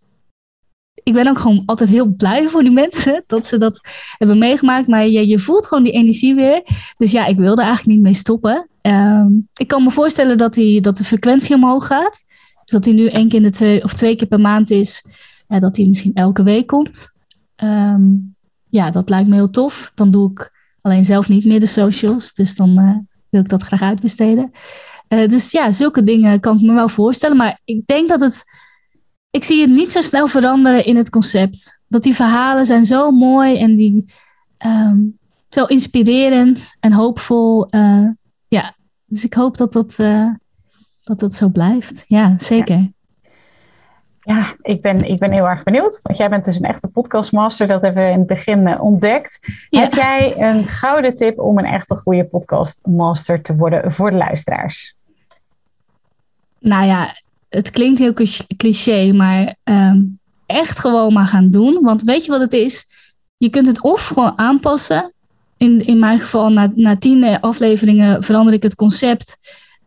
[1.03, 3.81] ik ben ook gewoon altijd heel blij voor die mensen dat ze dat
[4.17, 4.87] hebben meegemaakt.
[4.87, 6.63] Maar je, je voelt gewoon die energie weer.
[6.97, 8.69] Dus ja, ik wilde eigenlijk niet mee stoppen.
[8.81, 12.23] Ehm, ik kan me voorstellen dat, die, dat de frequentie omhoog gaat.
[12.63, 15.05] Dus dat hij nu één keer in de twee of twee keer per maand is.
[15.47, 17.13] Ja, dat hij misschien elke week komt.
[17.55, 18.03] Ehm,
[18.69, 19.91] ja, dat lijkt me heel tof.
[19.95, 20.51] Dan doe ik
[20.81, 22.33] alleen zelf niet meer de socials.
[22.33, 22.97] Dus dan uh,
[23.29, 24.51] wil ik dat graag uitbesteden.
[25.09, 27.37] Uh, dus ja, zulke dingen kan ik me wel voorstellen.
[27.37, 28.43] Maar ik denk dat het.
[29.31, 31.81] Ik zie het niet zo snel veranderen in het concept.
[31.87, 34.05] Dat die verhalen zijn zo mooi en die.
[34.65, 35.17] Um,
[35.49, 37.67] zo inspirerend en hoopvol.
[37.69, 38.07] Uh,
[38.47, 39.95] ja, dus ik hoop dat dat,
[41.03, 42.03] dat, dat zo blijft.
[42.07, 42.77] Ja, zeker.
[42.77, 42.89] Ja.
[44.21, 45.99] Ja, ik ben, ik ben heel erg benieuwd.
[46.03, 47.67] Want jij bent dus een echte podcastmaster.
[47.67, 49.39] Dat hebben we in het begin ontdekt.
[49.69, 49.81] Ja.
[49.81, 54.95] Heb jij een gouden tip om een echte goede podcastmaster te worden voor de luisteraars?
[56.59, 57.15] Nou ja,
[57.49, 58.13] het klinkt heel
[58.57, 61.79] cliché, maar um, echt gewoon maar gaan doen.
[61.81, 62.85] Want weet je wat het is?
[63.37, 65.13] Je kunt het of gewoon aanpassen.
[65.57, 69.37] In, in mijn geval, na, na tien afleveringen verander ik het concept.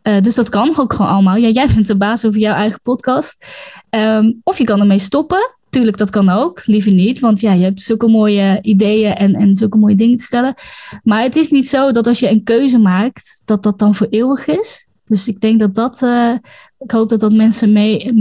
[0.02, 1.36] Uh, dus dat kan ook gewoon allemaal.
[1.36, 3.46] Ja, jij bent de baas over jouw eigen podcast.
[3.90, 5.54] Um, of je kan ermee stoppen.
[5.70, 6.66] Tuurlijk, dat kan ook.
[6.66, 10.22] Liever niet, want ja, je hebt zulke mooie ideeën en, en zulke mooie dingen te
[10.22, 10.54] vertellen.
[11.02, 14.06] Maar het is niet zo dat als je een keuze maakt, dat dat dan voor
[14.10, 14.88] eeuwig is.
[15.12, 16.32] Dus ik denk dat dat, uh,
[16.78, 18.12] ik hoop dat dat mensen mee,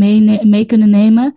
[0.43, 1.33] mee, kunnen nemen.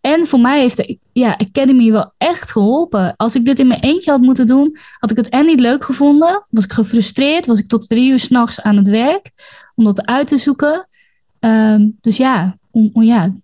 [0.00, 3.16] En voor mij heeft de ja, Academy wel echt geholpen.
[3.16, 5.84] Als ik dit in mijn eentje had moeten doen, had ik het en niet leuk
[5.84, 6.44] gevonden.
[6.50, 9.30] Was ik gefrustreerd, was ik tot drie uur s'nachts aan het werk
[9.74, 10.88] om dat uit te zoeken.
[11.40, 13.34] Um, dus ja, om, ja,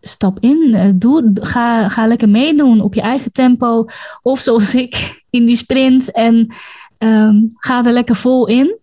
[0.00, 0.68] stap in.
[0.68, 3.86] Uh, doe, ga, ga lekker meedoen op je eigen tempo.
[4.22, 4.96] Of zoals ik
[5.30, 6.54] in die sprint en
[6.98, 8.80] um, ga er lekker vol in.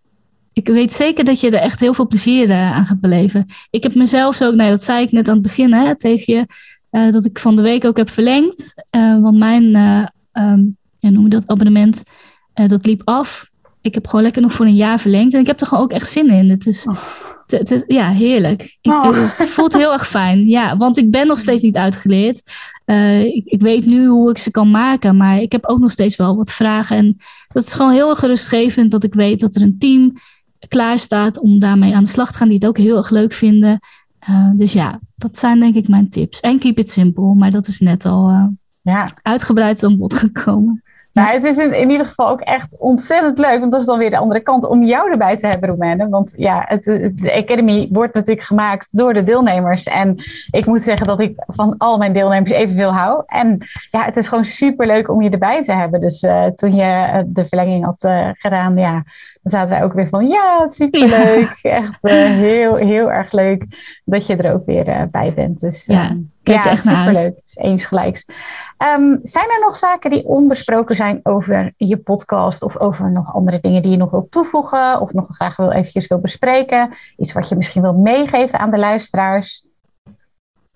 [0.60, 3.46] Ik weet zeker dat je er echt heel veel plezier uh, aan gaat beleven.
[3.70, 6.46] Ik heb mezelf ook, nou, dat zei ik net aan het begin hè, tegen je,
[6.92, 8.86] uh, dat ik van de week ook heb verlengd.
[9.22, 9.64] want mijn,
[10.34, 12.04] um, ja, noem je dat, abonnement,
[12.54, 13.50] dat liep af
[13.82, 15.34] ik heb gewoon lekker nog voor een jaar verlengd.
[15.34, 16.50] En ik heb er gewoon ook echt zin in.
[16.50, 16.86] Het is,
[17.48, 18.78] het, het, ja, heerlijk.
[18.82, 19.36] Ik, oh.
[19.36, 20.48] Het voelt heel erg fijn.
[20.48, 22.42] Ja, want ik ben nog steeds niet uitgeleerd.
[23.24, 25.18] Ik, ik, weet nu hoe ik ze kan maken.
[25.18, 26.98] Maar ik heb ook nog steeds wel wat vragen.
[26.98, 30.14] En dat is gewoon heel erg gerustgevend dat ik weet dat er een team
[30.68, 32.48] klaar staat om daarmee aan de slag te gaan.
[32.48, 33.80] Die het ook heel erg leuk vinden.
[34.30, 36.40] Uh, dus ja, dat zijn denk ik mijn tips.
[36.40, 37.36] En keep it simple.
[37.36, 38.46] Maar dat is net al uh,
[38.82, 39.08] ja.
[39.22, 40.84] uitgebreid aan bod gekomen.
[41.14, 43.98] Nou, het is in, in, ieder geval ook echt ontzettend leuk, want dat is dan
[43.98, 46.10] weer de andere kant, om jou erbij te hebben, Romaine.
[46.10, 49.84] Want ja, het, de Academy wordt natuurlijk gemaakt door de deelnemers.
[49.84, 50.16] En
[50.50, 53.24] ik moet zeggen dat ik van al mijn deelnemers evenveel hou.
[53.26, 53.58] En
[53.92, 56.02] ja, het is gewoon super leuk om je erbij te hebben.
[56.02, 59.04] Dus uh, toen je de verlenging had gedaan, ja,
[59.42, 61.60] dan zaten wij ook weer van, ja, superleuk.
[61.62, 61.70] Ja.
[61.70, 63.66] Echt uh, heel, heel erg leuk
[64.06, 65.60] dat je er ook weer bij bent.
[65.60, 67.40] Dus ja, ja echt superleuk.
[67.44, 68.26] Dus eens gelijks.
[68.98, 73.60] Um, zijn er nog zaken die onbesproken zijn over je podcast of over nog andere
[73.60, 76.90] dingen die je nog wilt toevoegen of nog graag wil eventjes wil bespreken?
[77.18, 79.68] Iets wat je misschien wil meegeven aan de luisteraars?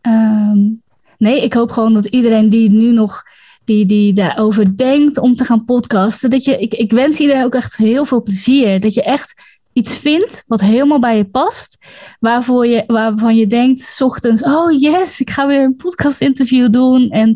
[0.02, 0.82] Um,
[1.18, 3.24] nee, ik hoop gewoon dat iedereen die nu nog
[3.66, 7.56] die, die daarover denkt om te gaan podcasten, dat je, ik, ik wens iedereen ook
[7.56, 8.80] echt heel veel plezier.
[8.80, 9.34] Dat je echt
[9.74, 11.78] iets vindt wat helemaal bij je past,
[12.20, 16.72] waarvoor je, waarvan je denkt, s ochtends, oh yes, ik ga weer een podcast interview
[16.72, 17.10] doen.
[17.10, 17.36] En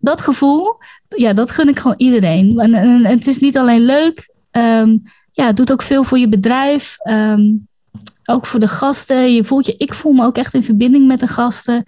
[0.00, 0.76] dat gevoel,
[1.08, 2.58] ja, dat gun ik gewoon iedereen.
[2.58, 6.96] En, het is niet alleen leuk, um, ja, het doet ook veel voor je bedrijf.
[7.10, 7.66] Um,
[8.30, 9.34] ook voor de gasten.
[9.34, 11.84] Je voelt je, ik voel me ook echt in verbinding met de gasten.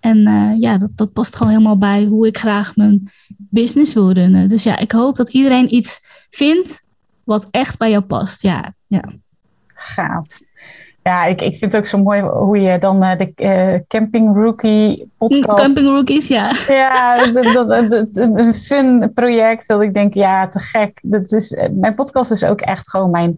[0.00, 4.12] En uh, ja, dat, dat past gewoon helemaal bij hoe ik graag mijn business wil
[4.12, 4.48] runnen.
[4.48, 6.86] Dus ja, ik hoop dat iedereen iets vindt
[7.24, 8.42] wat echt bij jou past.
[8.42, 9.04] Ja, ja.
[9.66, 10.26] Gaaf.
[11.02, 14.34] Ja, ik, ik vind het ook zo mooi hoe je dan uh, de uh, Camping
[14.36, 15.62] Rookie podcast...
[15.62, 16.54] Camping Rookies, ja.
[16.68, 19.68] Ja, dat, dat, dat, een fun project.
[19.68, 20.98] Dat ik denk, ja, te gek.
[21.02, 23.34] Dat is, eh, mijn podcast is ook echt gewoon mijn,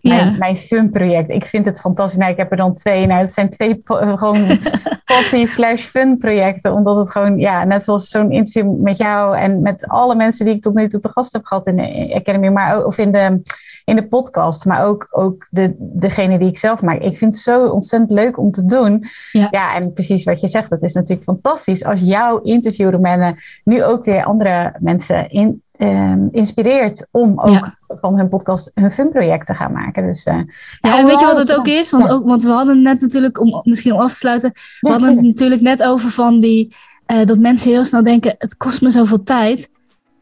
[0.00, 0.36] mijn, ja.
[0.38, 1.30] mijn fun project.
[1.30, 2.18] Ik vind het fantastisch.
[2.18, 3.06] Nou, ik heb er dan twee.
[3.06, 4.46] Nou, het zijn twee gewoon
[5.04, 6.72] passie slash fun projecten.
[6.72, 9.36] Omdat het gewoon, ja, net zoals zo'n interview met jou...
[9.36, 12.14] en met alle mensen die ik tot nu toe te gast heb gehad in de
[12.14, 12.48] Academy...
[12.48, 13.42] maar ook, of in de
[13.84, 17.00] in de podcast, maar ook, ook de, degene die ik zelf maak.
[17.00, 19.04] Ik vind het zo ontzettend leuk om te doen.
[19.32, 23.84] Ja, ja en precies wat je zegt, dat is natuurlijk fantastisch als jouw interviewromanen nu
[23.84, 27.78] ook weer andere mensen in, um, inspireert om ook ja.
[27.88, 30.06] van hun podcast hun funproject te gaan maken.
[30.06, 30.40] Dus, uh,
[30.80, 31.90] ja, en weet je wat het ook is?
[31.90, 35.16] Want, ook, want we hadden net natuurlijk, om misschien om af te sluiten, we hadden
[35.16, 36.74] het natuurlijk net over van die,
[37.06, 39.70] uh, dat mensen heel snel denken, het kost me zoveel tijd.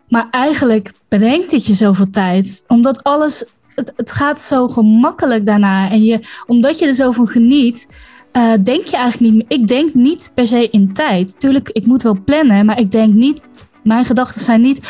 [0.09, 2.65] Maar eigenlijk brengt het je zoveel tijd.
[2.67, 3.45] Omdat alles,
[3.75, 5.91] het, het gaat zo gemakkelijk daarna.
[5.91, 7.95] En je, omdat je er zo van geniet,
[8.33, 9.45] uh, denk je eigenlijk niet.
[9.49, 11.41] Ik denk niet per se in tijd.
[11.41, 13.43] Tuurlijk, ik moet wel plannen, maar ik denk niet.
[13.83, 14.81] Mijn gedachten zijn niet.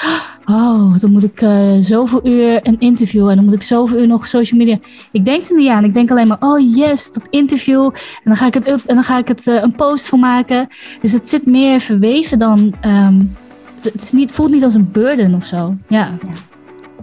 [0.45, 4.07] Oh, dan moet ik uh, zoveel uur een interview en dan moet ik zoveel uur
[4.07, 4.79] nog social media.
[5.13, 5.85] Ik denk er niet aan.
[5.85, 7.85] Ik denk alleen maar, oh yes, dat interview.
[7.85, 7.93] En
[8.25, 10.69] dan ga ik het up en dan ga ik het uh, een post voor maken.
[11.01, 12.75] Dus het zit meer verweven dan.
[12.87, 13.37] Um,
[13.81, 15.77] het is niet, voelt niet als een burden of zo.
[15.89, 16.11] Ja.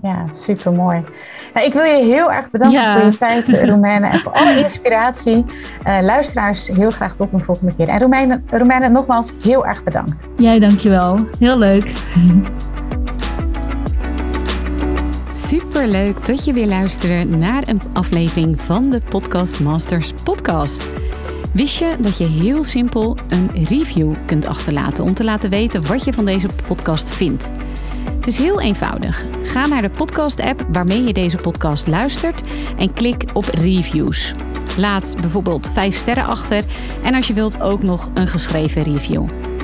[0.01, 1.03] Ja, super mooi.
[1.53, 5.45] Nou, ik wil je heel erg bedanken voor je tijd, Romeine, en voor alle inspiratie.
[5.87, 7.87] Uh, luisteraars, heel graag tot een volgende keer.
[7.87, 7.99] En
[8.49, 10.27] Romeine, nogmaals, heel erg bedankt.
[10.37, 11.17] Jij, dankjewel.
[11.39, 11.91] Heel leuk.
[15.31, 20.89] Super leuk dat je weer luisterde naar een aflevering van de Podcast Masters podcast.
[21.53, 26.03] Wist je dat je heel simpel een review kunt achterlaten om te laten weten wat
[26.03, 27.51] je van deze podcast vindt?
[28.19, 29.25] Het is heel eenvoudig.
[29.43, 32.41] Ga naar de podcast-app waarmee je deze podcast luistert
[32.77, 34.33] en klik op reviews.
[34.77, 36.63] Laat bijvoorbeeld 5 sterren achter
[37.03, 39.48] en als je wilt ook nog een geschreven review.